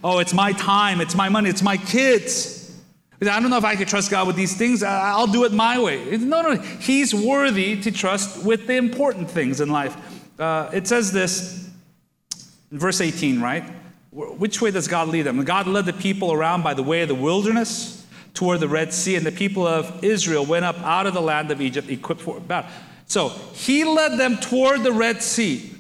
oh, 0.04 0.20
it's 0.20 0.34
my 0.34 0.52
time, 0.52 1.00
it's 1.00 1.16
my 1.16 1.30
money, 1.30 1.50
it's 1.50 1.62
my 1.62 1.78
kids. 1.78 2.78
I 3.22 3.40
don't 3.40 3.50
know 3.50 3.58
if 3.58 3.64
I 3.64 3.78
could 3.78 3.88
trust 3.88 4.12
God 4.12 4.28
with 4.28 4.36
these 4.36 4.58
things. 4.58 4.84
I'll 4.84 5.28
do 5.28 5.46
it 5.46 5.54
my 5.54 5.80
way. 5.80 6.18
No, 6.18 6.42
no, 6.42 6.56
He's 6.60 7.16
worthy 7.16 7.80
to 7.84 7.90
trust 7.90 8.44
with 8.44 8.68
the 8.68 8.76
important 8.76 9.32
things 9.32 9.62
in 9.62 9.70
life. 9.70 9.96
Uh, 10.38 10.70
it 10.74 10.88
says 10.88 11.14
this 11.14 11.70
in 12.70 12.80
verse 12.80 13.00
18, 13.00 13.40
right? 13.40 13.64
Which 14.12 14.62
way 14.62 14.72
does 14.72 14.90
God 14.90 15.08
lead 15.08 15.22
them? 15.22 15.42
God 15.46 15.68
led 15.68 15.86
the 15.86 15.94
people 15.94 16.34
around 16.34 16.64
by 16.64 16.74
the 16.74 16.84
way 16.84 17.04
of 17.04 17.08
the 17.08 17.16
wilderness 17.16 17.97
toward 18.38 18.60
the 18.60 18.68
Red 18.68 18.94
Sea, 18.94 19.16
and 19.16 19.26
the 19.26 19.32
people 19.32 19.66
of 19.66 20.04
Israel 20.04 20.46
went 20.46 20.64
up 20.64 20.78
out 20.82 21.08
of 21.08 21.16
the 21.16 21.22
land 21.22 21.50
of 21.50 21.60
Egypt 21.60 21.90
equipped 21.90 22.22
for 22.22 22.40
battle. 22.40 22.70
So 23.08 23.30
he 23.30 23.84
led 23.84 24.20
them 24.20 24.38
toward 24.38 24.84
the 24.84 24.92
Red 24.92 25.24
Sea. 25.24 25.72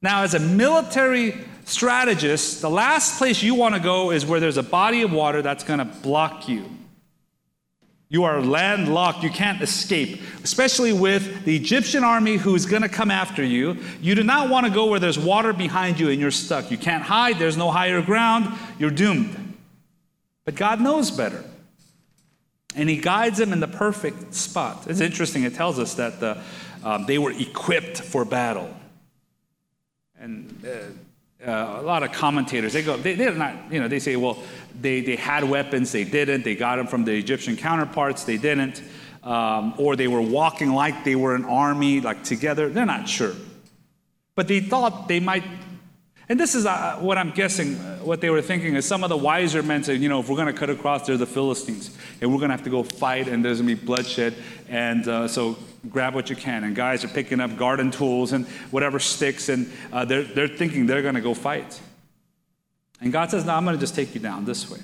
Now, 0.00 0.22
as 0.22 0.32
a 0.32 0.38
military 0.38 1.34
strategist, 1.66 2.62
the 2.62 2.70
last 2.70 3.18
place 3.18 3.42
you 3.42 3.54
want 3.54 3.74
to 3.74 3.80
go 3.82 4.12
is 4.12 4.24
where 4.24 4.40
there's 4.40 4.56
a 4.56 4.62
body 4.62 5.02
of 5.02 5.12
water 5.12 5.42
that's 5.42 5.62
going 5.62 5.78
to 5.78 5.84
block 5.84 6.48
you. 6.48 6.64
You 8.08 8.24
are 8.24 8.40
landlocked. 8.40 9.22
You 9.22 9.28
can't 9.28 9.60
escape, 9.60 10.22
especially 10.42 10.94
with 10.94 11.44
the 11.44 11.54
Egyptian 11.54 12.02
army 12.02 12.36
who's 12.38 12.64
going 12.64 12.82
to 12.82 12.88
come 12.88 13.10
after 13.10 13.44
you. 13.44 13.76
You 14.00 14.14
do 14.14 14.22
not 14.22 14.48
want 14.48 14.64
to 14.64 14.72
go 14.72 14.86
where 14.86 15.00
there's 15.00 15.18
water 15.18 15.52
behind 15.52 16.00
you 16.00 16.08
and 16.08 16.18
you're 16.18 16.30
stuck. 16.30 16.70
You 16.70 16.78
can't 16.78 17.02
hide. 17.02 17.38
There's 17.38 17.58
no 17.58 17.70
higher 17.70 18.00
ground. 18.00 18.58
You're 18.78 18.90
doomed. 18.90 19.58
But 20.46 20.54
God 20.54 20.80
knows 20.80 21.10
better. 21.10 21.44
And 22.74 22.88
He 22.88 22.96
guides 22.96 23.38
them 23.38 23.52
in 23.52 23.60
the 23.60 23.68
perfect 23.68 24.34
spot. 24.34 24.86
It's 24.88 25.00
interesting. 25.00 25.44
It 25.44 25.54
tells 25.54 25.78
us 25.78 25.94
that 25.94 26.20
the, 26.20 26.38
um, 26.82 27.06
they 27.06 27.18
were 27.18 27.32
equipped 27.32 27.98
for 28.00 28.24
battle. 28.24 28.74
And 30.18 30.64
uh, 30.64 31.48
uh, 31.50 31.80
a 31.80 31.82
lot 31.82 32.02
of 32.02 32.12
commentators, 32.12 32.72
they 32.72 32.82
go, 32.82 32.96
they, 32.96 33.14
they're 33.14 33.34
not, 33.34 33.70
you 33.70 33.78
know, 33.78 33.88
they 33.88 33.98
say, 33.98 34.16
well, 34.16 34.42
they, 34.80 35.02
they 35.02 35.16
had 35.16 35.44
weapons, 35.44 35.92
they 35.92 36.04
didn't. 36.04 36.44
They 36.44 36.54
got 36.54 36.76
them 36.76 36.86
from 36.86 37.04
the 37.04 37.12
Egyptian 37.12 37.56
counterparts, 37.56 38.24
they 38.24 38.38
didn't. 38.38 38.82
Um, 39.22 39.74
or 39.78 39.96
they 39.96 40.08
were 40.08 40.20
walking 40.20 40.72
like 40.72 41.04
they 41.04 41.16
were 41.16 41.34
an 41.34 41.46
army, 41.46 42.00
like 42.00 42.24
together. 42.24 42.68
They're 42.68 42.84
not 42.84 43.08
sure. 43.08 43.34
But 44.34 44.48
they 44.48 44.60
thought 44.60 45.08
they 45.08 45.20
might. 45.20 45.44
And 46.28 46.40
this 46.40 46.54
is 46.54 46.64
uh, 46.64 46.96
what 47.00 47.18
I'm 47.18 47.32
guessing, 47.32 47.74
uh, 47.76 47.98
what 47.98 48.22
they 48.22 48.30
were 48.30 48.40
thinking 48.40 48.76
is 48.76 48.86
some 48.86 49.04
of 49.04 49.10
the 49.10 49.16
wiser 49.16 49.62
men 49.62 49.84
said, 49.84 50.00
you 50.00 50.08
know, 50.08 50.20
if 50.20 50.28
we're 50.28 50.36
going 50.36 50.52
to 50.52 50.58
cut 50.58 50.70
across, 50.70 51.06
they're 51.06 51.18
the 51.18 51.26
Philistines. 51.26 51.96
And 52.20 52.32
we're 52.32 52.38
going 52.38 52.48
to 52.48 52.56
have 52.56 52.64
to 52.64 52.70
go 52.70 52.82
fight, 52.82 53.28
and 53.28 53.44
there's 53.44 53.60
going 53.60 53.76
to 53.76 53.80
be 53.80 53.86
bloodshed. 53.86 54.34
And 54.68 55.06
uh, 55.06 55.28
so 55.28 55.58
grab 55.90 56.14
what 56.14 56.30
you 56.30 56.36
can. 56.36 56.64
And 56.64 56.74
guys 56.74 57.04
are 57.04 57.08
picking 57.08 57.40
up 57.40 57.56
garden 57.58 57.90
tools 57.90 58.32
and 58.32 58.46
whatever 58.70 58.98
sticks, 58.98 59.50
and 59.50 59.70
uh, 59.92 60.06
they're, 60.06 60.22
they're 60.24 60.48
thinking 60.48 60.86
they're 60.86 61.02
going 61.02 61.14
to 61.14 61.20
go 61.20 61.34
fight. 61.34 61.78
And 63.00 63.12
God 63.12 63.30
says, 63.30 63.44
No, 63.44 63.54
I'm 63.54 63.64
going 63.64 63.76
to 63.76 63.80
just 63.80 63.94
take 63.94 64.14
you 64.14 64.20
down 64.20 64.46
this 64.46 64.70
way. 64.70 64.78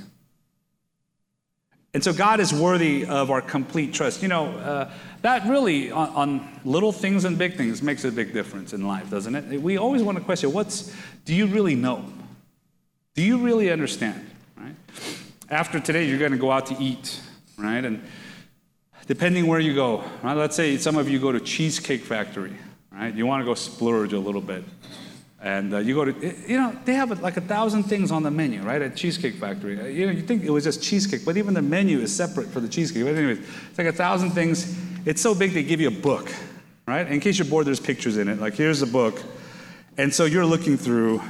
And 1.93 2.05
so 2.05 2.13
God 2.13 2.39
is 2.39 2.53
worthy 2.53 3.05
of 3.05 3.31
our 3.31 3.43
complete 3.43 3.93
trust. 3.93 4.23
You 4.23 4.29
know, 4.29 4.47
uh, 4.59 4.91
that 5.23 5.47
really, 5.49 5.91
on, 5.91 6.09
on, 6.11 6.61
little 6.65 6.93
things 6.93 7.25
and 7.25 7.37
big 7.37 7.57
things, 7.57 7.83
makes 7.83 8.05
a 8.05 8.13
big 8.13 8.33
difference 8.33 8.73
in 8.73 8.87
life, 8.87 9.11
doesn't 9.11 9.35
it? 9.35 9.61
We 9.61 9.77
always 9.77 10.03
want 10.03 10.17
to 10.19 10.25
question 10.25 10.53
what's, 10.53 10.95
do 11.25 11.35
you 11.35 11.47
really 11.47 11.75
know? 11.75 12.05
Do 13.15 13.23
you 13.23 13.39
really 13.39 13.71
understand? 13.71 14.31
Right? 14.57 14.75
After 15.51 15.81
today, 15.81 16.05
you're 16.05 16.19
going 16.19 16.33
to 16.33 16.39
go 16.39 16.53
out 16.53 16.67
to 16.67 16.77
eat, 16.79 17.21
right? 17.59 17.85
And 17.85 18.05
depending 19.09 19.49
where 19.49 19.59
you 19.59 19.75
go, 19.75 20.05
right? 20.23 20.37
Let's 20.37 20.55
say 20.55 20.77
some 20.77 20.97
of 20.97 21.09
you 21.09 21.19
go 21.19 21.33
to 21.33 21.41
Cheesecake 21.41 22.03
Factory, 22.03 22.55
right? 22.93 23.13
You 23.13 23.27
want 23.27 23.41
to 23.41 23.45
go 23.45 23.55
splurge 23.55 24.13
a 24.13 24.21
little 24.21 24.41
bit. 24.41 24.63
And 25.43 25.73
uh, 25.73 25.79
you 25.79 25.95
go 25.95 26.05
to, 26.05 26.35
you 26.47 26.59
know, 26.59 26.77
they 26.85 26.95
have 26.95 27.23
like 27.23 27.39
a 27.39 27.41
thousand 27.41 27.85
things 27.85 28.11
on 28.11 28.23
the 28.23 28.31
menu, 28.31 28.63
right, 28.63 28.83
at 28.83 28.95
Cheesecake 28.95 29.37
Factory. 29.37 29.81
Uh, 29.81 29.85
you 29.85 30.07
know, 30.07 30.13
you 30.13 30.23
think 30.23 30.45
it 30.45 30.51
was 30.51 30.65
just 30.65 30.83
cheesecake, 30.83 31.25
but 31.25 31.39
even 31.39 31.55
the 31.55 31.63
menu 31.63 32.01
is 32.01 32.15
separate 32.15 32.49
for 32.49 32.61
the 32.61 32.69
cheesecake. 32.69 33.05
But 33.05 33.15
anyways, 33.15 33.39
it's 33.39 33.79
like 33.79 33.87
a 33.87 33.93
thousand 33.93 34.33
things. 34.33 34.77
It's 35.07 35.23
so 35.23 35.35
big 35.35 35.55
they 35.55 35.63
give 35.63 35.81
you 35.81 35.89
a 35.89 36.03
book, 36.03 36.31
right? 36.87 37.07
In 37.07 37.21
case 37.21 37.39
you're 37.39 37.49
bored, 37.49 37.67
there's 37.67 37.81
pictures 37.81 38.19
in 38.19 38.29
it. 38.29 38.39
Like, 38.39 38.55
here's 38.55 38.83
a 38.83 38.87
book. 38.87 39.23
And 39.97 40.13
so 40.13 40.27
you're 40.27 40.45
looking 40.45 40.77
through 40.77 41.23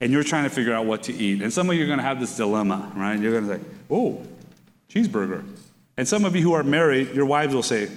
and 0.00 0.10
you're 0.10 0.24
trying 0.24 0.44
to 0.44 0.50
figure 0.50 0.72
out 0.72 0.86
what 0.86 1.04
to 1.04 1.12
eat. 1.12 1.40
And 1.42 1.52
some 1.52 1.70
of 1.70 1.76
you 1.76 1.84
are 1.84 1.86
going 1.86 1.98
to 1.98 2.04
have 2.04 2.18
this 2.18 2.36
dilemma, 2.36 2.90
right? 2.96 3.18
You're 3.18 3.40
going 3.40 3.46
to 3.46 3.64
say, 3.64 3.70
oh, 3.90 4.22
cheeseburger. 4.88 5.44
And 5.96 6.08
some 6.08 6.24
of 6.24 6.34
you 6.34 6.42
who 6.42 6.54
are 6.54 6.62
married, 6.62 7.14
your 7.14 7.26
wives 7.26 7.54
will 7.54 7.62
say, 7.62 7.90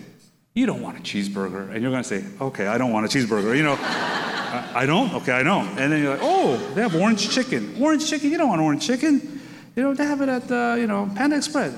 You 0.53 0.65
don't 0.65 0.81
want 0.81 0.97
a 0.97 1.01
cheeseburger. 1.01 1.71
And 1.71 1.81
you're 1.81 1.91
going 1.91 2.03
to 2.03 2.09
say, 2.09 2.23
Okay, 2.41 2.67
I 2.67 2.77
don't 2.77 2.91
want 2.91 3.05
a 3.05 3.09
cheeseburger. 3.09 3.55
You 3.55 3.63
know, 3.63 3.75
I, 4.53 4.85
don't? 4.85 5.13
Okay, 5.15 5.31
I 5.31 5.43
don't. 5.43 5.67
And 5.79 5.91
then 5.91 6.01
you're 6.01 6.11
like, 6.11 6.21
Oh, 6.21 6.57
they 6.75 6.81
have 6.81 6.95
orange 6.95 7.29
chicken. 7.29 7.75
Orange 7.81 8.07
chicken? 8.09 8.31
You 8.31 8.37
don't 8.37 8.49
want 8.49 8.61
orange 8.61 8.85
chicken. 8.85 9.41
You 9.75 9.83
know, 9.83 9.93
they 9.93 10.05
have 10.05 10.21
it 10.21 10.29
at, 10.29 10.51
uh, 10.51 10.75
you 10.77 10.87
know, 10.87 11.09
Panda 11.15 11.37
Express. 11.37 11.73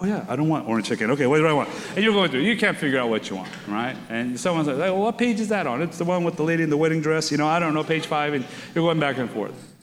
Oh, 0.00 0.06
yeah, 0.06 0.24
I 0.28 0.36
don't 0.36 0.48
want 0.48 0.68
orange 0.68 0.86
chicken. 0.86 1.10
Okay, 1.10 1.26
what 1.26 1.38
do 1.38 1.46
I 1.46 1.52
want? 1.52 1.68
And 1.94 2.04
you're 2.04 2.12
going 2.12 2.30
through, 2.30 2.40
you 2.40 2.56
can't 2.56 2.76
figure 2.76 3.00
out 3.00 3.10
what 3.10 3.28
you 3.28 3.36
want, 3.36 3.48
right? 3.66 3.96
And 4.08 4.38
someone's 4.38 4.68
like, 4.68 4.78
well, 4.78 4.98
what 4.98 5.18
page 5.18 5.40
is 5.40 5.48
that 5.48 5.66
on? 5.66 5.82
It's 5.82 5.98
the 5.98 6.04
one 6.04 6.22
with 6.22 6.36
the 6.36 6.44
lady 6.44 6.62
in 6.62 6.70
the 6.70 6.76
wedding 6.76 7.00
dress. 7.00 7.32
You 7.32 7.36
know, 7.36 7.48
I 7.48 7.58
don't 7.58 7.74
know, 7.74 7.82
page 7.82 8.06
five. 8.06 8.32
And 8.32 8.44
you're 8.74 8.84
going 8.84 9.00
back 9.00 9.18
and 9.18 9.28
forth. 9.28 9.74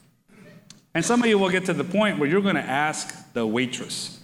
And 0.93 1.03
some 1.03 1.21
of 1.21 1.27
you 1.27 1.37
will 1.37 1.49
get 1.49 1.65
to 1.65 1.73
the 1.73 1.83
point 1.83 2.17
where 2.17 2.29
you're 2.29 2.41
going 2.41 2.55
to 2.55 2.61
ask 2.61 3.33
the 3.33 3.45
waitress, 3.45 4.21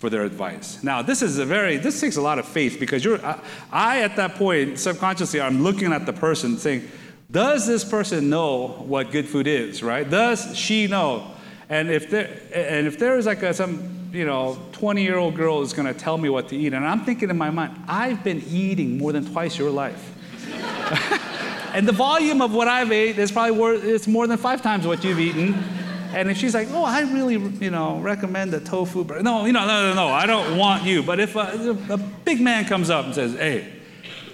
for 0.00 0.08
their 0.08 0.24
advice. 0.24 0.82
Now, 0.82 1.02
this 1.02 1.20
is 1.20 1.36
a 1.36 1.44
very, 1.44 1.76
this 1.76 2.00
takes 2.00 2.16
a 2.16 2.22
lot 2.22 2.38
of 2.38 2.48
faith 2.48 2.80
because 2.80 3.04
you're, 3.04 3.24
I, 3.24 3.38
I, 3.70 4.00
at 4.00 4.16
that 4.16 4.34
point, 4.36 4.78
subconsciously, 4.78 5.42
I'm 5.42 5.62
looking 5.62 5.92
at 5.92 6.06
the 6.06 6.14
person 6.14 6.56
saying, 6.56 6.88
Does 7.30 7.66
this 7.66 7.84
person 7.84 8.30
know 8.30 8.68
what 8.68 9.10
good 9.10 9.28
food 9.28 9.46
is, 9.46 9.82
right? 9.82 10.08
Does 10.08 10.56
she 10.56 10.86
know? 10.86 11.30
And 11.68 11.90
if 11.90 12.08
there, 12.08 12.30
and 12.54 12.86
if 12.86 12.98
there 12.98 13.18
is 13.18 13.26
like 13.26 13.42
a, 13.42 13.52
some, 13.52 14.08
you 14.10 14.24
know, 14.24 14.58
20 14.72 15.02
year 15.02 15.18
old 15.18 15.36
girl 15.36 15.60
is 15.60 15.74
to 15.74 15.92
tell 15.92 16.16
me 16.16 16.30
what 16.30 16.48
to 16.48 16.56
eat, 16.56 16.72
and 16.72 16.82
I'm 16.82 17.04
thinking 17.04 17.28
in 17.28 17.36
my 17.36 17.50
mind, 17.50 17.78
I've 17.86 18.24
been 18.24 18.42
eating 18.48 18.96
more 18.96 19.12
than 19.12 19.30
twice 19.30 19.58
your 19.58 19.70
life. 19.70 20.14
and 21.74 21.86
the 21.86 21.92
volume 21.92 22.40
of 22.40 22.54
what 22.54 22.68
I've 22.68 22.90
ate 22.90 23.18
is 23.18 23.30
probably 23.30 23.52
worth, 23.52 23.84
it's 23.84 24.08
more 24.08 24.26
than 24.26 24.38
five 24.38 24.62
times 24.62 24.86
what 24.86 25.04
you've 25.04 25.20
eaten. 25.20 25.62
And 26.12 26.30
if 26.30 26.36
she's 26.36 26.54
like, 26.54 26.68
oh, 26.70 26.84
I 26.84 27.00
really, 27.02 27.36
you 27.36 27.70
know, 27.70 27.98
recommend 27.98 28.52
the 28.52 28.60
tofu, 28.60 29.04
but 29.04 29.22
no, 29.22 29.46
you 29.46 29.52
know, 29.52 29.66
no, 29.66 29.88
no, 29.88 29.94
no, 29.94 30.08
I 30.08 30.26
don't 30.26 30.56
want 30.56 30.84
you. 30.84 31.02
But 31.02 31.20
if 31.20 31.36
a, 31.36 31.76
a 31.88 31.96
big 31.96 32.40
man 32.40 32.64
comes 32.64 32.90
up 32.90 33.04
and 33.06 33.14
says, 33.14 33.34
hey, 33.34 33.72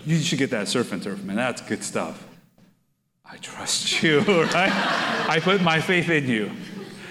you 0.04 0.18
should 0.18 0.38
get 0.38 0.50
that 0.50 0.68
surf 0.68 0.92
and 0.92 1.02
turf, 1.02 1.22
man, 1.22 1.36
that's 1.36 1.60
good 1.60 1.82
stuff. 1.82 2.26
I 3.24 3.36
trust 3.38 4.02
you, 4.02 4.20
right? 4.20 4.72
I 5.28 5.40
put 5.42 5.60
my 5.60 5.80
faith 5.80 6.08
in 6.08 6.28
you. 6.28 6.50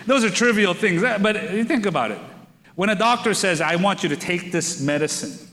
Those 0.06 0.24
are 0.24 0.30
trivial 0.30 0.74
things, 0.74 1.04
eh, 1.04 1.18
but 1.18 1.54
you 1.54 1.64
think 1.64 1.86
about 1.86 2.12
it. 2.12 2.20
When 2.76 2.90
a 2.90 2.96
doctor 2.96 3.34
says, 3.34 3.62
I 3.62 3.76
want 3.78 4.04
you 4.04 4.10
to 4.10 4.18
take 4.18 4.52
this 4.52 4.82
medicine, 4.82 5.48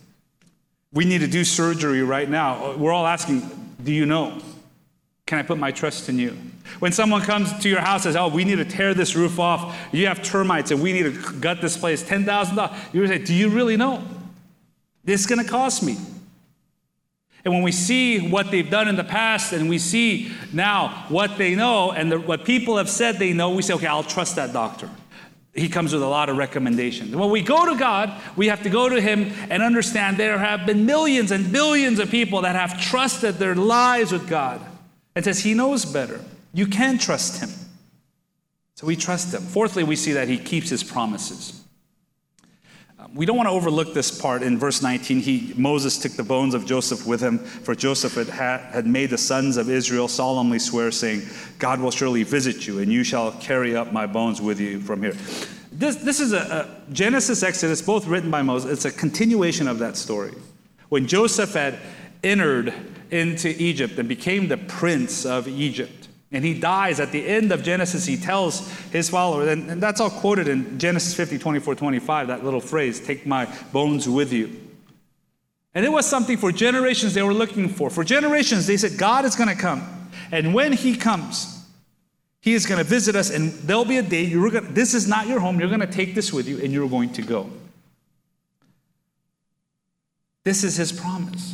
we 0.93 1.05
need 1.05 1.19
to 1.19 1.27
do 1.27 1.45
surgery 1.45 2.03
right 2.03 2.29
now, 2.29 2.77
we're 2.77 2.93
all 2.93 3.07
asking, 3.07 3.49
Do 3.83 3.93
you 3.93 4.07
know? 4.07 4.41
Can 5.33 5.39
I 5.39 5.43
put 5.45 5.57
my 5.57 5.71
trust 5.71 6.11
in 6.11 6.19
you? 6.19 6.37
When 6.79 6.93
someone 6.93 7.23
comes 7.23 7.59
to 7.61 7.69
your 7.71 7.81
house 7.81 8.05
and 8.05 8.13
says, 8.13 8.17
Oh, 8.17 8.29
we 8.29 8.45
need 8.45 8.57
to 8.57 8.67
tear 8.67 8.93
this 8.93 9.17
roof 9.17 9.39
off, 9.39 9.75
you 9.91 10.07
have 10.07 10.23
termites 10.23 10.71
and 10.71 10.83
we 10.83 10.93
need 10.93 11.05
to 11.05 11.33
gut 11.41 11.63
this 11.63 11.75
place, 11.75 12.05
$10,000, 12.05 12.77
you 12.93 13.07
say, 13.07 13.17
Do 13.17 13.33
you 13.33 13.49
really 13.49 13.79
know? 13.79 14.05
This 15.05 15.23
is 15.23 15.27
going 15.27 15.43
to 15.43 15.51
cost 15.51 15.83
me. 15.83 15.97
And 17.47 17.55
when 17.55 17.63
we 17.63 17.73
see 17.73 18.29
what 18.29 18.51
they've 18.51 18.69
done 18.69 18.89
in 18.89 18.97
the 18.97 19.05
past 19.05 19.55
and 19.55 19.71
we 19.71 19.79
see 19.79 20.31
now 20.53 21.07
what 21.09 21.39
they 21.39 21.55
know 21.55 21.93
and 21.93 22.13
the, 22.13 22.21
what 22.21 22.45
people 22.45 22.77
have 22.77 22.91
said 22.91 23.19
they 23.19 23.33
know, 23.33 23.55
we 23.55 23.63
say, 23.63 23.73
okay, 23.73 23.87
I'll 23.87 24.03
trust 24.03 24.37
that 24.37 24.53
doctor. 24.53 24.91
He 25.55 25.71
comes 25.71 25.95
with 25.95 26.03
a 26.03 26.07
lot 26.09 26.29
of 26.29 26.37
recommendations. 26.37 27.17
When 27.17 27.31
we 27.31 27.41
go 27.41 27.73
to 27.73 27.79
God, 27.79 28.13
we 28.37 28.49
have 28.49 28.63
to 28.65 28.69
go 28.69 28.91
to 28.91 29.01
Him 29.01 29.33
and 29.49 29.63
understand 29.63 30.19
there 30.19 30.37
have 30.37 30.67
been 30.67 30.85
millions 30.85 31.31
and 31.31 31.51
billions 31.51 32.01
of 32.01 32.11
people 32.11 32.43
that 32.43 32.55
have 32.55 32.79
trusted 32.79 33.37
their 33.37 33.55
lives 33.55 34.13
with 34.13 34.29
God. 34.29 34.61
And 35.15 35.25
says 35.25 35.41
He 35.41 35.55
knows 35.55 35.85
better. 35.85 36.21
You 36.53 36.67
can 36.67 36.99
trust 36.99 37.41
Him. 37.41 37.51
So 38.75 38.87
we 38.87 38.97
trust 38.97 39.35
Him. 39.35 39.43
Fourthly, 39.43 39.85
we 39.85 39.97
see 39.97 40.13
that 40.13 40.29
He 40.29 40.39
keeps 40.39 40.69
His 40.69 40.83
promises 40.83 41.63
uh, 43.03 43.09
we 43.15 43.27
don't 43.27 43.37
want 43.37 43.49
to 43.49 43.53
overlook 43.53 43.95
this 43.95 44.17
part 44.17 44.43
in 44.43 44.59
verse 44.59 44.81
19. 44.81 45.21
He, 45.21 45.55
Moses 45.57 45.99
took 45.99 46.13
the 46.13 46.23
bones 46.23 46.55
of 46.55 46.67
Joseph 46.67 47.07
with 47.07 47.21
him, 47.21 47.39
for 47.39 47.75
Joseph 47.75 48.15
had, 48.15 48.29
had 48.29 48.87
made 48.87 49.11
the 49.11 49.19
sons 49.19 49.57
of 49.57 49.69
Israel 49.69 50.09
solemnly 50.09 50.59
swear, 50.59 50.91
saying, 50.91 51.23
God 51.59 51.81
will 51.81 51.91
surely 51.91 52.23
visit 52.23 52.67
you, 52.67 52.79
and 52.79 52.93
you 52.93 53.03
shall 53.03 53.33
carry 53.33 53.75
up 53.75 53.93
my 53.93 54.07
bones 54.07 54.41
with 54.41 54.61
you 54.61 54.81
from 54.81 55.03
here. 55.03 55.15
This, 55.73 55.97
this 55.97 56.21
is 56.21 56.33
a, 56.33 56.39
a 56.89 56.93
Genesis, 56.93 57.43
Exodus, 57.43 57.83
both 57.83 58.07
written 58.07 58.31
by 58.31 58.43
Moses. 58.43 58.71
It's 58.71 58.85
a 58.85 58.97
continuation 58.97 59.67
of 59.67 59.79
that 59.81 59.97
story. 59.97 60.35
When 60.89 61.07
Joseph 61.09 61.55
had 61.55 61.79
entered 62.23 62.73
into 63.13 63.51
Egypt 63.63 63.99
and 63.99 64.09
became 64.09 64.49
the 64.49 64.57
prince 64.57 65.27
of 65.27 65.47
Egypt, 65.47 66.09
and 66.33 66.45
he 66.45 66.59
dies 66.59 66.99
at 66.99 67.13
the 67.13 67.27
end 67.29 67.53
of 67.53 67.63
Genesis. 67.63 68.07
He 68.07 68.17
tells 68.17 68.69
his 68.91 69.11
followers, 69.11 69.49
and, 69.49 69.71
and, 69.71 69.83
that's 69.83 70.01
all 70.01 70.11
quoted 70.11 70.49
in 70.49 70.79
Genesis 70.79 71.15
50, 71.15 71.39
24, 71.39 71.75
25, 71.75 72.29
that 72.29 72.43
little 72.43 72.61
phrase, 72.61 72.99
take 72.99 73.27
my 73.27 73.47
bones 73.71 74.09
with 74.09 74.33
you. 74.33 74.59
And 75.75 75.85
it 75.85 75.91
was 75.91 76.07
something 76.07 76.39
for 76.39 76.51
generations 76.53 77.13
they 77.13 77.23
were 77.23 77.35
looking 77.35 77.69
for. 77.69 77.91
For 77.91 78.03
generations, 78.03 78.67
they 78.67 78.77
said, 78.79 78.99
God 78.99 79.25
is 79.25 79.37
going 79.37 79.49
to 79.49 79.55
come. 79.55 80.11
And 80.31 80.55
when 80.55 80.73
he 80.73 80.97
comes, 80.97 81.67
he 82.41 82.55
is 82.55 82.65
going 82.65 82.79
to 82.79 82.85
visit 82.85 83.15
us, 83.15 83.31
and 83.31 83.53
there'll 83.53 83.85
be 83.85 83.99
a 83.99 84.03
day, 84.03 84.25
you're 84.25 84.51
gonna, 84.51 84.67
this 84.69 84.95
is 84.95 85.07
not 85.07 85.29
your 85.29 85.39
home, 85.39 85.61
you're 85.61 85.69
going 85.69 85.81
to 85.81 85.87
take 85.87 86.15
this 86.15 86.33
with 86.33 86.49
you, 86.49 86.59
and 86.63 86.73
you're 86.73 86.89
going 86.89 87.13
to 87.13 87.23
go. 87.23 87.51
This 90.45 90.65
is 90.65 90.77
his 90.77 90.93
promise. 90.93 91.52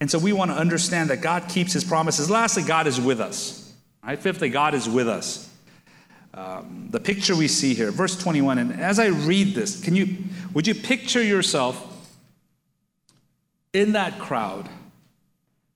And 0.00 0.10
so 0.10 0.18
we 0.18 0.32
want 0.32 0.50
to 0.50 0.56
understand 0.56 1.10
that 1.10 1.20
God 1.20 1.48
keeps 1.48 1.72
his 1.72 1.84
promises. 1.84 2.30
Lastly, 2.30 2.62
God 2.62 2.86
is 2.86 3.00
with 3.00 3.20
us. 3.20 3.72
Right? 4.04 4.18
Fifthly, 4.18 4.50
God 4.50 4.74
is 4.74 4.88
with 4.88 5.08
us. 5.08 5.50
Um, 6.34 6.88
the 6.90 7.00
picture 7.00 7.34
we 7.34 7.48
see 7.48 7.72
here, 7.72 7.90
verse 7.90 8.16
21, 8.16 8.58
and 8.58 8.80
as 8.80 8.98
I 8.98 9.06
read 9.06 9.54
this, 9.54 9.82
can 9.82 9.96
you 9.96 10.18
would 10.52 10.66
you 10.66 10.74
picture 10.74 11.22
yourself 11.22 11.82
in 13.72 13.92
that 13.92 14.18
crowd, 14.18 14.68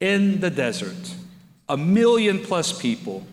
in 0.00 0.40
the 0.40 0.50
desert, 0.50 1.14
a 1.66 1.78
million 1.78 2.40
plus 2.40 2.78
people, 2.78 3.26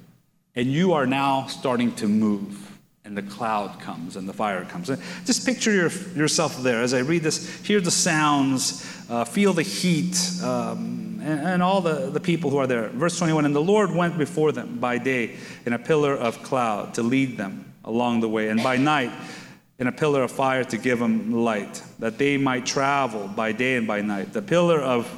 and 0.56 0.72
you 0.72 0.94
are 0.94 1.06
now 1.06 1.48
starting 1.48 1.94
to 1.96 2.08
move? 2.08 2.77
And 3.08 3.18
the 3.18 3.22
cloud 3.22 3.80
comes 3.80 4.18
and 4.18 4.28
the 4.28 4.34
fire 4.34 4.66
comes. 4.66 4.92
Just 5.24 5.46
picture 5.46 5.72
your, 5.72 5.90
yourself 6.14 6.62
there 6.62 6.82
as 6.82 6.94
I 6.94 7.00
read 7.00 7.24
this. 7.24 7.64
Hear 7.66 7.80
the 7.80 7.90
sounds, 7.90 8.86
uh, 9.10 9.24
feel 9.24 9.54
the 9.54 9.64
heat, 9.64 10.18
um, 10.44 11.22
and, 11.24 11.40
and, 11.40 11.64
all 11.64 11.80
the, 11.80 12.10
the 12.10 12.20
people 12.20 12.52
who 12.52 12.58
are 12.58 12.68
there. 12.68 12.90
Verse 12.90 13.18
21 13.18 13.46
And 13.46 13.56
the 13.56 13.62
Lord 13.62 13.92
went 13.92 14.18
before 14.18 14.52
them 14.52 14.80
by 14.80 14.98
day 14.98 15.38
in 15.66 15.72
a 15.72 15.80
pillar 15.80 16.16
of 16.16 16.44
cloud 16.44 16.96
to 16.96 17.02
lead 17.02 17.38
them 17.38 17.74
along 17.86 18.20
the 18.20 18.28
way, 18.28 18.50
and 18.50 18.62
by 18.62 18.76
night 18.76 19.12
in 19.80 19.88
a 19.88 19.92
pillar 19.92 20.24
of 20.24 20.32
fire 20.32 20.66
to 20.66 20.78
give 20.78 21.00
them 21.00 21.32
light, 21.32 21.82
that 22.00 22.18
they 22.18 22.36
might 22.36 22.66
travel 22.66 23.30
by 23.30 23.54
day 23.54 23.78
and 23.78 23.88
by 23.88 24.02
night. 24.02 24.34
The 24.34 24.42
pillar 24.42 24.82
of 24.82 25.10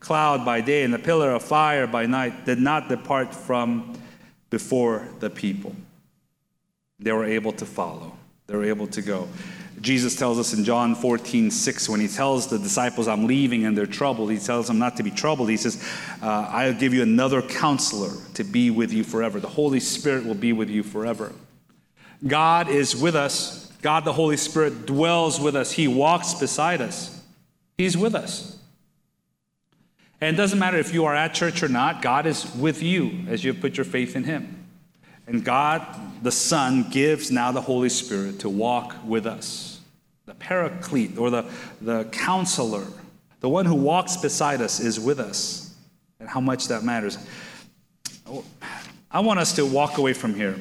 cloud 0.00 0.44
by 0.44 0.62
day 0.62 0.82
and 0.82 0.92
the 0.92 0.98
pillar 0.98 1.30
of 1.30 1.44
fire 1.44 1.86
by 1.86 2.06
night 2.06 2.44
did 2.44 2.58
not 2.58 2.88
depart 2.88 3.32
from 3.32 3.96
before 4.50 5.08
the 5.20 5.30
people 5.30 5.76
they 6.98 7.12
were 7.12 7.24
able 7.24 7.52
to 7.52 7.66
follow. 7.66 8.16
They 8.46 8.56
were 8.56 8.64
able 8.64 8.86
to 8.88 9.02
go. 9.02 9.28
Jesus 9.80 10.16
tells 10.16 10.38
us 10.38 10.54
in 10.54 10.64
John 10.64 10.94
14, 10.94 11.50
6, 11.50 11.88
when 11.88 12.00
he 12.00 12.08
tells 12.08 12.46
the 12.46 12.58
disciples, 12.58 13.08
I'm 13.08 13.26
leaving 13.26 13.66
and 13.66 13.76
they're 13.76 13.86
troubled, 13.86 14.30
he 14.30 14.38
tells 14.38 14.68
them 14.68 14.78
not 14.78 14.96
to 14.96 15.02
be 15.02 15.10
troubled. 15.10 15.50
He 15.50 15.58
says, 15.58 15.84
uh, 16.22 16.48
I'll 16.50 16.72
give 16.72 16.94
you 16.94 17.02
another 17.02 17.42
counselor 17.42 18.12
to 18.34 18.44
be 18.44 18.70
with 18.70 18.92
you 18.92 19.04
forever. 19.04 19.38
The 19.38 19.48
Holy 19.48 19.80
Spirit 19.80 20.24
will 20.24 20.34
be 20.34 20.52
with 20.52 20.70
you 20.70 20.82
forever. 20.82 21.32
God 22.26 22.68
is 22.68 22.96
with 22.96 23.14
us. 23.14 23.70
God, 23.82 24.04
the 24.04 24.12
Holy 24.14 24.38
Spirit, 24.38 24.86
dwells 24.86 25.38
with 25.38 25.54
us. 25.54 25.72
He 25.72 25.86
walks 25.86 26.32
beside 26.32 26.80
us. 26.80 27.22
He's 27.76 27.96
with 27.96 28.14
us. 28.14 28.58
And 30.20 30.34
it 30.34 30.38
doesn't 30.38 30.58
matter 30.58 30.78
if 30.78 30.94
you 30.94 31.04
are 31.04 31.14
at 31.14 31.34
church 31.34 31.62
or 31.62 31.68
not, 31.68 32.00
God 32.00 32.24
is 32.24 32.52
with 32.54 32.82
you 32.82 33.24
as 33.28 33.44
you 33.44 33.52
have 33.52 33.60
put 33.60 33.76
your 33.76 33.84
faith 33.84 34.16
in 34.16 34.24
Him. 34.24 34.55
And 35.26 35.44
God, 35.44 35.84
the 36.22 36.30
Son, 36.30 36.88
gives 36.90 37.30
now 37.30 37.50
the 37.50 37.60
Holy 37.60 37.88
Spirit 37.88 38.40
to 38.40 38.48
walk 38.48 38.94
with 39.04 39.26
us. 39.26 39.80
The 40.26 40.34
paraclete 40.34 41.18
or 41.18 41.30
the, 41.30 41.44
the 41.80 42.04
counselor, 42.04 42.86
the 43.40 43.48
one 43.48 43.66
who 43.66 43.74
walks 43.74 44.16
beside 44.16 44.60
us, 44.60 44.80
is 44.80 45.00
with 45.00 45.18
us. 45.18 45.74
And 46.20 46.28
how 46.28 46.40
much 46.40 46.68
that 46.68 46.82
matters. 46.82 47.18
I 49.10 49.20
want 49.20 49.38
us 49.38 49.54
to 49.56 49.66
walk 49.66 49.98
away 49.98 50.12
from 50.12 50.34
here 50.34 50.58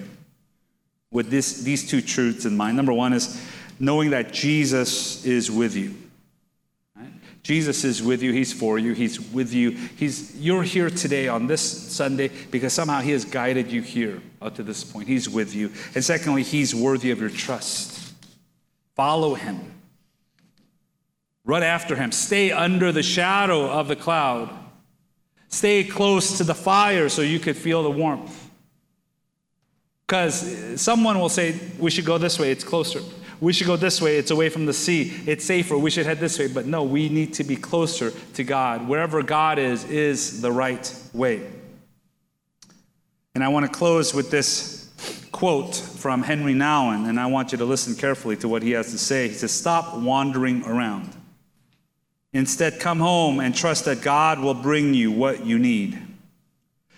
with 1.12 1.30
this, 1.30 1.62
these 1.62 1.90
two 1.90 2.02
truths 2.02 2.46
in 2.46 2.58
mind. 2.58 2.76
Number 2.76 2.94
one 2.94 3.14
is 3.14 3.42
knowing 3.80 4.10
that 4.10 4.34
Jesus 4.34 5.26
is 5.26 5.50
with 5.50 5.76
you. 5.76 5.96
Jesus 7.46 7.84
is 7.84 8.02
with 8.02 8.24
you. 8.24 8.34
He's 8.34 8.52
for 8.52 8.80
you. 8.80 8.94
He's 8.94 9.22
with 9.22 9.54
you. 9.54 9.70
He's, 9.70 10.36
you're 10.36 10.64
here 10.64 10.90
today 10.90 11.28
on 11.28 11.46
this 11.46 11.62
Sunday 11.62 12.32
because 12.50 12.74
somehow 12.74 13.02
He 13.02 13.12
has 13.12 13.24
guided 13.24 13.72
you 13.72 13.84
here 13.84 14.20
up 14.42 14.56
to 14.56 14.64
this 14.64 14.84
point. 14.84 15.08
He's 15.08 15.30
with 15.30 15.54
you. 15.54 15.72
And 15.94 16.04
secondly, 16.04 16.42
He's 16.42 16.74
worthy 16.74 17.12
of 17.12 17.20
your 17.20 17.30
trust. 17.30 18.16
Follow 18.96 19.36
Him. 19.36 19.60
Run 21.44 21.62
after 21.62 21.96
Him. 21.96 22.12
Stay 22.12 22.52
under 22.52 22.92
the 22.92 23.04
shadow 23.04 23.70
of 23.70 23.90
the 23.90 23.96
cloud. 23.96 24.50
Stay 25.50 25.84
close 25.84 26.40
to 26.40 26.44
the 26.44 26.56
fire 26.56 27.10
so 27.10 27.22
you 27.22 27.38
could 27.38 27.56
feel 27.56 27.84
the 27.84 27.92
warmth. 27.92 28.50
Because 30.08 30.82
someone 30.82 31.20
will 31.20 31.30
say, 31.30 31.60
we 31.78 31.92
should 31.92 32.06
go 32.06 32.18
this 32.18 32.40
way, 32.40 32.50
it's 32.50 32.64
closer. 32.64 33.02
We 33.46 33.54
should 33.54 33.68
go 33.68 33.76
this 33.76 34.02
way. 34.02 34.18
It's 34.18 34.32
away 34.32 34.50
from 34.50 34.66
the 34.66 34.74
sea. 34.74 35.14
It's 35.28 35.46
safer. 35.46 35.78
We 35.78 35.92
should 35.92 36.08
head 36.08 36.20
this 36.20 36.40
way. 36.40 36.48
But 36.48 36.66
no, 36.66 36.84
we 36.84 37.10
need 37.10 37.36
to 37.36 37.44
be 37.44 37.56
closer 37.56 38.10
to 38.34 38.44
God. 38.44 38.88
Wherever 38.88 39.22
God 39.22 39.60
is, 39.60 39.84
is 39.84 40.42
the 40.42 40.52
right 40.52 40.92
way. 41.14 41.46
And 43.36 43.44
I 43.44 43.50
want 43.50 43.68
to 43.68 43.72
close 43.72 44.16
with 44.16 44.32
this 44.32 44.90
quote 45.32 45.76
from 45.76 46.24
Henri 46.24 46.56
Nouwen, 46.56 47.08
and 47.08 47.20
I 47.20 47.28
want 47.28 47.52
you 47.52 47.60
to 47.60 47.66
listen 47.66 47.94
carefully 47.94 48.36
to 48.38 48.48
what 48.48 48.64
he 48.64 48.72
has 48.72 48.90
to 48.94 48.98
say. 48.98 49.28
He 49.28 49.36
says, 49.36 49.52
Stop 49.52 49.96
wandering 49.96 50.66
around. 50.66 51.16
Instead, 52.34 52.80
come 52.80 53.00
home 53.00 53.40
and 53.40 53.54
trust 53.54 53.86
that 53.86 54.02
God 54.02 54.40
will 54.40 54.56
bring 54.56 54.96
you 54.96 55.12
what 55.12 55.46
you 55.46 55.60
need. 55.60 56.02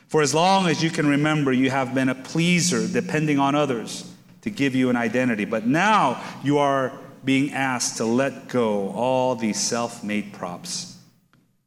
For 0.08 0.22
as 0.22 0.34
long 0.34 0.68
as 0.68 0.82
you 0.82 0.92
can 0.92 1.08
remember, 1.08 1.52
you 1.52 1.72
have 1.72 1.94
been 1.94 2.08
a 2.08 2.16
pleaser 2.16 2.88
depending 2.88 3.38
on 3.38 3.54
others 3.54 4.14
to 4.48 4.56
give 4.56 4.76
you 4.76 4.90
an 4.90 4.96
identity. 4.96 5.44
But 5.44 5.68
now 5.68 6.24
you 6.42 6.58
are 6.58 6.94
being 7.26 7.52
asked 7.52 7.98
to 7.98 8.06
let 8.06 8.48
go 8.48 8.90
all 8.92 9.36
these 9.36 9.60
self 9.60 10.04
made 10.04 10.32
props 10.32 10.96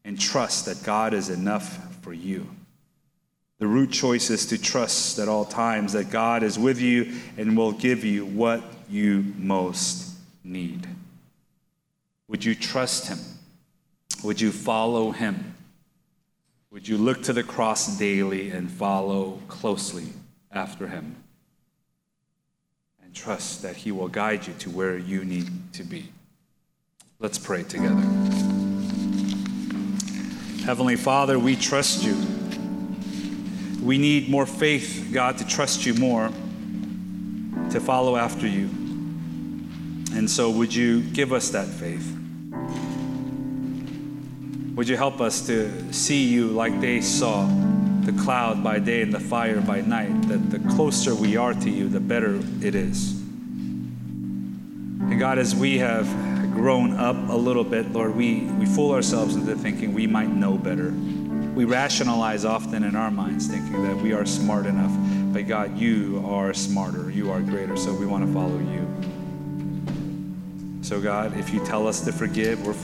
and 0.02 0.18
trust 0.18 0.64
that 0.64 0.82
God 0.82 1.12
is 1.12 1.28
enough 1.28 2.02
for 2.02 2.14
you. 2.14 2.48
The 3.58 3.66
root 3.66 3.92
choice 3.92 4.30
is 4.30 4.46
to 4.46 4.58
trust 4.58 5.18
at 5.18 5.28
all 5.28 5.44
times 5.44 5.92
that 5.92 6.08
God 6.10 6.42
is 6.42 6.58
with 6.58 6.80
you 6.80 7.12
and 7.36 7.54
will 7.54 7.72
give 7.72 8.02
you 8.02 8.24
what 8.24 8.62
you 8.88 9.34
most 9.36 10.14
need. 10.42 10.86
Would 12.28 12.42
you 12.42 12.54
trust 12.54 13.08
Him? 13.08 13.18
Would 14.24 14.40
you 14.40 14.52
follow 14.52 15.10
Him? 15.10 15.54
Would 16.70 16.88
you 16.88 16.96
look 16.96 17.22
to 17.24 17.34
the 17.34 17.42
cross 17.42 17.98
daily 17.98 18.50
and 18.50 18.70
follow 18.70 19.42
closely 19.48 20.06
after 20.50 20.88
Him? 20.88 21.16
And 23.10 23.16
trust 23.16 23.62
that 23.62 23.74
He 23.74 23.90
will 23.90 24.06
guide 24.06 24.46
you 24.46 24.52
to 24.60 24.70
where 24.70 24.96
you 24.96 25.24
need 25.24 25.72
to 25.72 25.82
be. 25.82 26.12
Let's 27.18 27.38
pray 27.38 27.64
together. 27.64 28.02
Heavenly 30.64 30.94
Father, 30.94 31.36
we 31.36 31.56
trust 31.56 32.04
you. 32.04 32.14
We 33.84 33.98
need 33.98 34.28
more 34.28 34.46
faith, 34.46 35.10
God, 35.12 35.38
to 35.38 35.46
trust 35.46 35.84
you 35.84 35.94
more, 35.94 36.28
to 37.70 37.80
follow 37.80 38.16
after 38.16 38.46
you. 38.46 38.66
And 40.14 40.30
so, 40.30 40.48
would 40.50 40.72
you 40.72 41.02
give 41.02 41.32
us 41.32 41.50
that 41.50 41.66
faith? 41.66 42.16
Would 44.76 44.88
you 44.88 44.96
help 44.96 45.20
us 45.20 45.44
to 45.48 45.92
see 45.92 46.28
you 46.28 46.46
like 46.46 46.80
they 46.80 47.00
saw 47.00 47.48
the 48.04 48.12
cloud 48.22 48.62
by 48.62 48.78
day 48.78 49.02
and 49.02 49.12
the 49.12 49.20
fire 49.20 49.60
by 49.60 49.80
night? 49.80 50.28
That 50.28 50.50
the 50.50 50.58
closer 50.70 51.14
we 51.14 51.36
are 51.36 51.54
to 51.54 51.70
you, 51.70 51.88
the 51.88 52.00
better 52.00 52.36
it 52.62 52.74
is. 52.74 53.12
And 55.00 55.18
God, 55.18 55.38
as 55.38 55.54
we 55.54 55.78
have 55.78 56.06
grown 56.52 56.96
up 56.96 57.16
a 57.16 57.36
little 57.36 57.64
bit, 57.64 57.92
Lord, 57.92 58.14
we, 58.14 58.42
we 58.42 58.66
fool 58.66 58.92
ourselves 58.92 59.36
into 59.36 59.54
thinking 59.56 59.94
we 59.94 60.06
might 60.06 60.28
know 60.28 60.58
better. 60.58 60.90
We 61.54 61.64
rationalize 61.64 62.44
often 62.44 62.84
in 62.84 62.94
our 62.94 63.10
minds, 63.10 63.46
thinking 63.46 63.82
that 63.82 63.96
we 63.96 64.12
are 64.12 64.24
smart 64.24 64.66
enough. 64.66 64.92
But 65.32 65.48
God, 65.48 65.78
you 65.78 66.22
are 66.26 66.52
smarter, 66.52 67.10
you 67.10 67.30
are 67.30 67.40
greater, 67.40 67.76
so 67.76 67.94
we 67.94 68.06
want 68.06 68.26
to 68.26 68.32
follow 68.32 68.58
you. 68.58 68.86
So, 70.82 71.00
God, 71.00 71.38
if 71.38 71.52
you 71.54 71.64
tell 71.64 71.86
us 71.86 72.00
to 72.00 72.12
forgive, 72.12 72.66
we'll, 72.66 72.74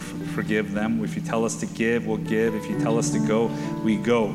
forgive 0.00 0.72
them. 0.72 1.02
If 1.02 1.16
you 1.16 1.22
tell 1.22 1.44
us 1.44 1.56
to 1.56 1.66
give, 1.66 2.06
we'll 2.06 2.18
give. 2.18 2.54
If 2.54 2.70
you 2.70 2.78
tell 2.78 2.96
us 2.96 3.10
to 3.10 3.18
go, 3.18 3.46
we 3.82 3.96
go. 3.96 4.34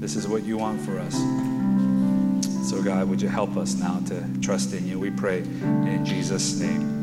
This 0.00 0.16
is 0.16 0.26
what 0.26 0.44
you 0.44 0.56
want 0.56 0.80
for 0.80 0.98
us. 0.98 1.14
So, 2.70 2.82
God, 2.82 3.06
would 3.10 3.20
you 3.20 3.28
help 3.28 3.58
us 3.58 3.74
now 3.74 4.00
to 4.06 4.26
trust 4.40 4.72
in 4.72 4.88
you? 4.88 4.98
We 4.98 5.10
pray 5.10 5.40
in 5.40 6.06
Jesus' 6.06 6.58
name. 6.58 6.99